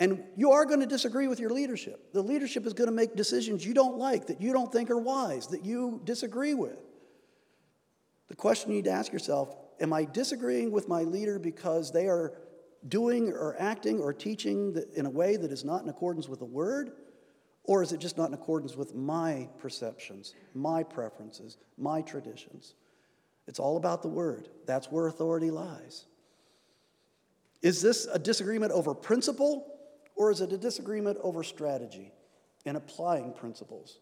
And 0.00 0.24
you 0.36 0.50
are 0.52 0.64
going 0.64 0.80
to 0.80 0.86
disagree 0.86 1.28
with 1.28 1.38
your 1.38 1.50
leadership. 1.50 2.12
The 2.12 2.22
leadership 2.22 2.66
is 2.66 2.72
going 2.72 2.88
to 2.88 2.94
make 2.94 3.14
decisions 3.14 3.64
you 3.64 3.74
don't 3.74 3.96
like, 3.96 4.26
that 4.26 4.40
you 4.40 4.52
don't 4.52 4.72
think 4.72 4.90
are 4.90 4.98
wise, 4.98 5.46
that 5.48 5.64
you 5.64 6.00
disagree 6.04 6.54
with. 6.54 6.78
The 8.28 8.36
question 8.36 8.70
you 8.70 8.76
need 8.76 8.86
to 8.86 8.90
ask 8.90 9.12
yourself 9.12 9.54
Am 9.80 9.92
I 9.92 10.04
disagreeing 10.04 10.70
with 10.70 10.88
my 10.88 11.02
leader 11.02 11.38
because 11.38 11.90
they 11.90 12.06
are 12.06 12.32
doing 12.86 13.32
or 13.32 13.56
acting 13.58 13.98
or 13.98 14.12
teaching 14.12 14.76
in 14.94 15.06
a 15.06 15.10
way 15.10 15.36
that 15.36 15.50
is 15.50 15.64
not 15.64 15.82
in 15.82 15.88
accordance 15.88 16.28
with 16.28 16.38
the 16.38 16.44
word? 16.44 16.92
Or 17.64 17.82
is 17.82 17.92
it 17.92 17.98
just 17.98 18.18
not 18.18 18.28
in 18.28 18.34
accordance 18.34 18.76
with 18.76 18.94
my 18.94 19.48
perceptions, 19.58 20.34
my 20.54 20.82
preferences, 20.82 21.56
my 21.78 22.02
traditions? 22.02 22.74
It's 23.46 23.58
all 23.58 23.76
about 23.76 24.02
the 24.02 24.08
word. 24.08 24.48
That's 24.66 24.90
where 24.90 25.06
authority 25.06 25.50
lies. 25.50 26.04
Is 27.62 27.80
this 27.80 28.06
a 28.12 28.18
disagreement 28.18 28.72
over 28.72 28.94
principle 28.94 29.66
Or 30.16 30.30
is 30.30 30.40
it 30.40 30.52
a 30.52 30.58
disagreement 30.58 31.18
over 31.22 31.42
strategy 31.42 32.12
and 32.64 32.76
applying 32.76 33.32
principles? 33.32 33.98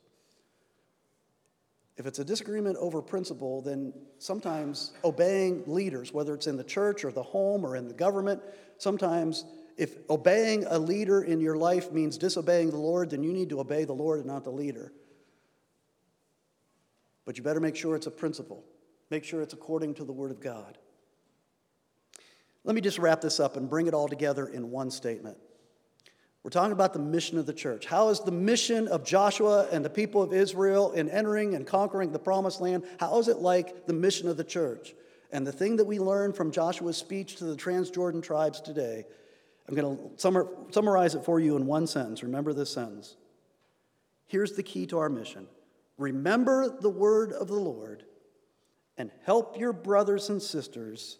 If 1.97 2.07
it's 2.07 2.19
a 2.19 2.25
disagreement 2.25 2.77
over 2.79 3.03
principle, 3.03 3.61
then 3.61 3.93
sometimes 4.19 4.93
obeying 5.05 5.63
leaders, 5.67 6.13
whether 6.13 6.35
it's 6.35 6.47
in 6.47 6.57
the 6.57 6.65
church 6.65 7.05
or 7.05 7.13
the 7.13 7.23
home 7.23 7.65
or 7.65 7.77
in 7.77 7.87
the 7.87 7.95
government, 7.95 8.43
sometimes 8.79 9.45
if 9.77 9.97
obeying 10.11 10.64
a 10.68 10.79
leader 10.79 11.23
in 11.23 11.41
your 11.41 11.57
life 11.57 11.93
means 11.93 12.18
disobeying 12.18 12.70
the 12.70 12.77
Lord, 12.77 13.11
then 13.11 13.23
you 13.23 13.33
need 13.33 13.49
to 13.51 13.61
obey 13.61 13.85
the 13.85 13.93
Lord 13.93 14.18
and 14.18 14.27
not 14.27 14.45
the 14.45 14.51
leader. 14.51 14.93
But 17.25 17.39
you 17.39 17.45
better 17.45 17.61
make 17.61 17.77
sure 17.77 17.95
it's 17.95 18.07
a 18.07 18.11
principle, 18.11 18.64
make 19.11 19.25
sure 19.25 19.43
it's 19.43 19.55
according 19.55 19.95
to 19.95 20.05
the 20.05 20.12
Word 20.12 20.31
of 20.31 20.41
God. 20.41 20.79
Let 22.64 22.75
me 22.75 22.81
just 22.81 22.99
wrap 22.99 23.20
this 23.20 23.41
up 23.41 23.57
and 23.57 23.68
bring 23.68 23.87
it 23.87 23.95
all 23.95 24.09
together 24.09 24.47
in 24.47 24.70
one 24.70 24.91
statement. 24.91 25.37
We're 26.43 26.51
talking 26.51 26.73
about 26.73 26.93
the 26.93 26.99
mission 26.99 27.39
of 27.39 27.47
the 27.47 27.53
church. 27.53 27.87
How 27.87 28.09
is 28.09 28.20
the 28.20 28.33
mission 28.33 28.89
of 28.89 29.05
Joshua 29.05 29.68
and 29.70 29.85
the 29.85 29.91
people 29.91 30.23
of 30.23 30.33
Israel 30.33 30.91
in 30.93 31.09
entering 31.09 31.55
and 31.55 31.64
conquering 31.64 32.11
the 32.11 32.18
promised 32.18 32.61
land? 32.61 32.83
How 32.99 33.18
is 33.20 33.29
it 33.29 33.39
like 33.39 33.87
the 33.87 33.93
mission 33.93 34.29
of 34.29 34.37
the 34.37 34.45
church? 34.45 34.95
And 35.31 35.47
the 35.47 35.53
thing 35.53 35.77
that 35.77 35.85
we 35.85 36.01
learn 36.01 36.33
from 36.33 36.51
Joshua's 36.51 36.97
speech 36.97 37.37
to 37.37 37.45
the 37.45 37.57
Transjordan 37.57 38.23
tribes 38.23 38.61
today, 38.61 39.07
I'm 39.69 39.75
going 39.75 39.97
to 39.97 40.71
summarize 40.71 41.15
it 41.15 41.25
for 41.25 41.41
you 41.41 41.57
in 41.57 41.67
one 41.67 41.87
sentence. 41.87 42.23
Remember 42.23 42.53
this 42.53 42.73
sentence. 42.73 43.17
Here's 44.27 44.53
the 44.53 44.63
key 44.63 44.87
to 44.87 44.99
our 44.99 45.09
mission 45.09 45.47
Remember 45.99 46.69
the 46.69 46.91
word 46.91 47.33
of 47.33 47.49
the 47.49 47.55
Lord 47.55 48.05
and 48.97 49.11
help 49.25 49.59
your 49.59 49.73
brothers 49.73 50.29
and 50.31 50.43
sisters 50.43 51.19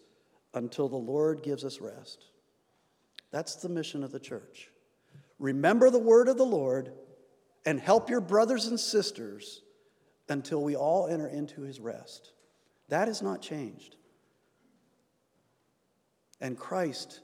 until 0.53 0.89
the 0.89 0.95
Lord 0.95 1.41
gives 1.41 1.63
us 1.63 1.79
rest. 1.79 2.25
That's 3.31 3.55
the 3.55 3.69
mission 3.69 4.03
of 4.03 4.11
the 4.11 4.19
church. 4.19 4.69
Remember 5.39 5.89
the 5.89 5.99
word 5.99 6.27
of 6.27 6.37
the 6.37 6.45
Lord 6.45 6.93
and 7.65 7.79
help 7.79 8.09
your 8.09 8.21
brothers 8.21 8.67
and 8.67 8.79
sisters 8.79 9.61
until 10.29 10.63
we 10.63 10.75
all 10.75 11.07
enter 11.07 11.27
into 11.27 11.61
his 11.61 11.79
rest. 11.79 12.33
That 12.89 13.07
has 13.07 13.21
not 13.21 13.41
changed. 13.41 13.95
And 16.39 16.57
Christ 16.57 17.21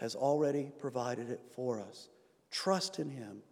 has 0.00 0.14
already 0.14 0.72
provided 0.78 1.28
it 1.28 1.40
for 1.54 1.78
us. 1.78 2.08
Trust 2.50 2.98
in 2.98 3.10
him. 3.10 3.42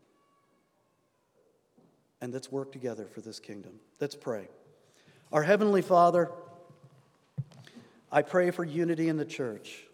And 2.22 2.32
let's 2.32 2.51
work 2.51 2.72
together 2.72 3.07
for 3.07 3.20
this 3.20 3.38
kingdom. 3.38 3.72
Let's 4.01 4.16
pray. 4.16 4.49
Our 5.30 5.42
Heavenly 5.42 5.82
Father, 5.82 6.30
I 8.11 8.22
pray 8.22 8.51
for 8.51 8.64
unity 8.64 9.09
in 9.09 9.18
the 9.18 9.26
church. 9.26 9.84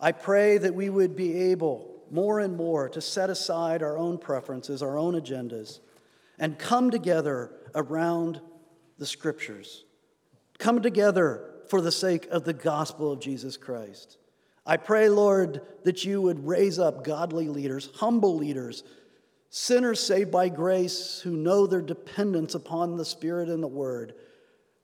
I 0.00 0.10
pray 0.10 0.58
that 0.58 0.74
we 0.74 0.90
would 0.90 1.14
be 1.14 1.50
able 1.50 1.94
more 2.10 2.40
and 2.40 2.56
more 2.56 2.88
to 2.88 3.00
set 3.00 3.30
aside 3.30 3.82
our 3.82 3.96
own 3.96 4.18
preferences, 4.18 4.82
our 4.82 4.98
own 4.98 5.14
agendas, 5.14 5.78
and 6.36 6.58
come 6.58 6.90
together 6.90 7.52
around 7.76 8.40
the 8.98 9.06
scriptures. 9.06 9.84
Come 10.58 10.82
together 10.82 11.44
for 11.68 11.80
the 11.80 11.92
sake 11.92 12.26
of 12.26 12.44
the 12.44 12.52
gospel 12.52 13.12
of 13.12 13.20
Jesus 13.20 13.56
Christ. 13.56 14.18
I 14.66 14.76
pray, 14.76 15.08
Lord, 15.08 15.60
that 15.84 16.04
you 16.04 16.20
would 16.22 16.46
raise 16.46 16.78
up 16.78 17.04
godly 17.04 17.48
leaders, 17.48 17.88
humble 17.94 18.36
leaders, 18.36 18.82
sinners 19.48 20.00
saved 20.00 20.32
by 20.32 20.48
grace 20.48 21.20
who 21.20 21.36
know 21.36 21.66
their 21.66 21.80
dependence 21.80 22.54
upon 22.54 22.96
the 22.96 23.04
Spirit 23.04 23.48
and 23.48 23.62
the 23.62 23.68
Word. 23.68 24.14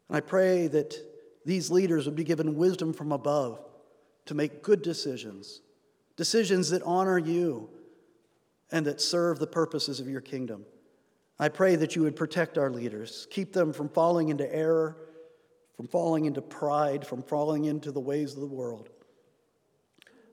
And 0.08 0.16
I 0.16 0.20
pray 0.20 0.68
that 0.68 0.94
these 1.44 1.70
leaders 1.70 2.06
would 2.06 2.14
be 2.14 2.22
given 2.22 2.56
wisdom 2.56 2.92
from 2.92 3.10
above 3.10 3.60
to 4.26 4.34
make 4.34 4.62
good 4.62 4.82
decisions 4.82 5.60
decisions 6.14 6.68
that 6.70 6.82
honor 6.82 7.18
you 7.18 7.68
and 8.70 8.86
that 8.86 9.00
serve 9.00 9.38
the 9.38 9.46
purposes 9.46 9.98
of 9.98 10.08
your 10.08 10.20
kingdom. 10.20 10.64
I 11.38 11.48
pray 11.48 11.74
that 11.76 11.96
you 11.96 12.02
would 12.02 12.14
protect 12.14 12.58
our 12.58 12.70
leaders, 12.70 13.26
keep 13.30 13.52
them 13.52 13.72
from 13.72 13.88
falling 13.88 14.28
into 14.28 14.54
error, 14.54 14.96
from 15.74 15.88
falling 15.88 16.26
into 16.26 16.42
pride, 16.42 17.06
from 17.06 17.22
falling 17.22 17.64
into 17.64 17.90
the 17.90 17.98
ways 17.98 18.34
of 18.34 18.40
the 18.40 18.46
world. 18.46 18.90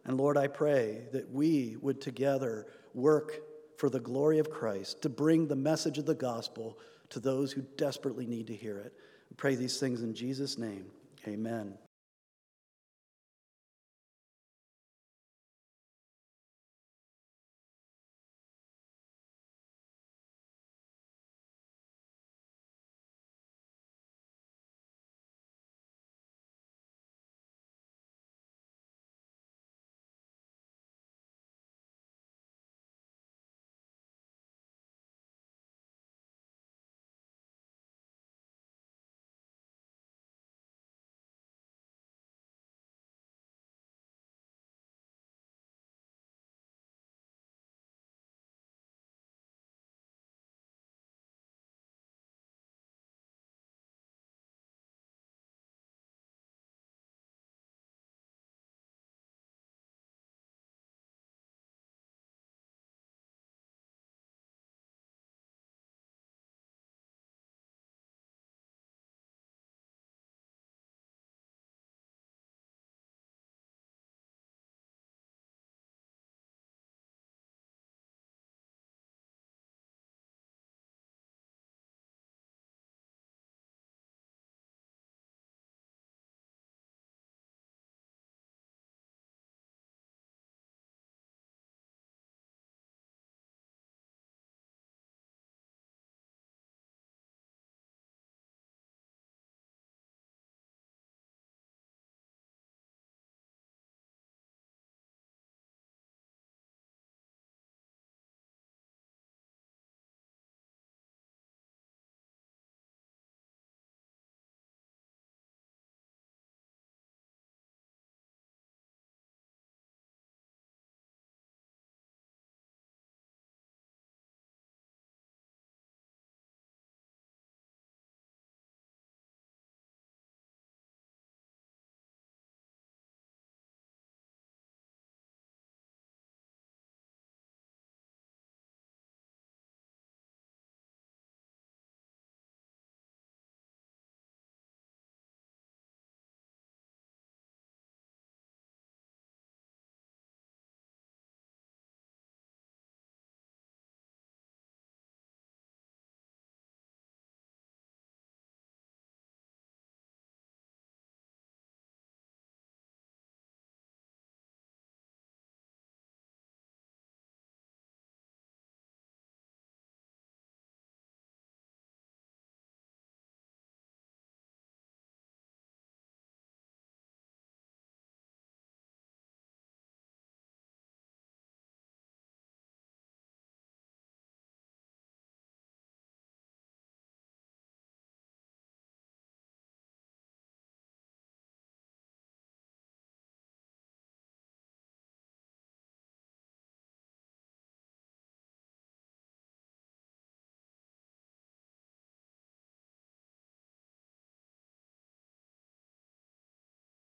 And 0.05 0.17
Lord, 0.17 0.37
I 0.37 0.47
pray 0.47 1.03
that 1.11 1.29
we 1.31 1.77
would 1.81 2.01
together 2.01 2.67
work 2.93 3.41
for 3.77 3.89
the 3.89 3.99
glory 3.99 4.39
of 4.39 4.49
Christ 4.49 5.01
to 5.03 5.09
bring 5.09 5.47
the 5.47 5.55
message 5.55 5.97
of 5.97 6.05
the 6.05 6.15
gospel 6.15 6.77
to 7.09 7.19
those 7.19 7.51
who 7.51 7.61
desperately 7.77 8.25
need 8.25 8.47
to 8.47 8.55
hear 8.55 8.79
it. 8.79 8.93
Pray 9.37 9.55
these 9.55 9.79
things 9.79 10.01
in 10.01 10.13
Jesus' 10.13 10.57
name. 10.57 10.85
Amen. 11.27 11.77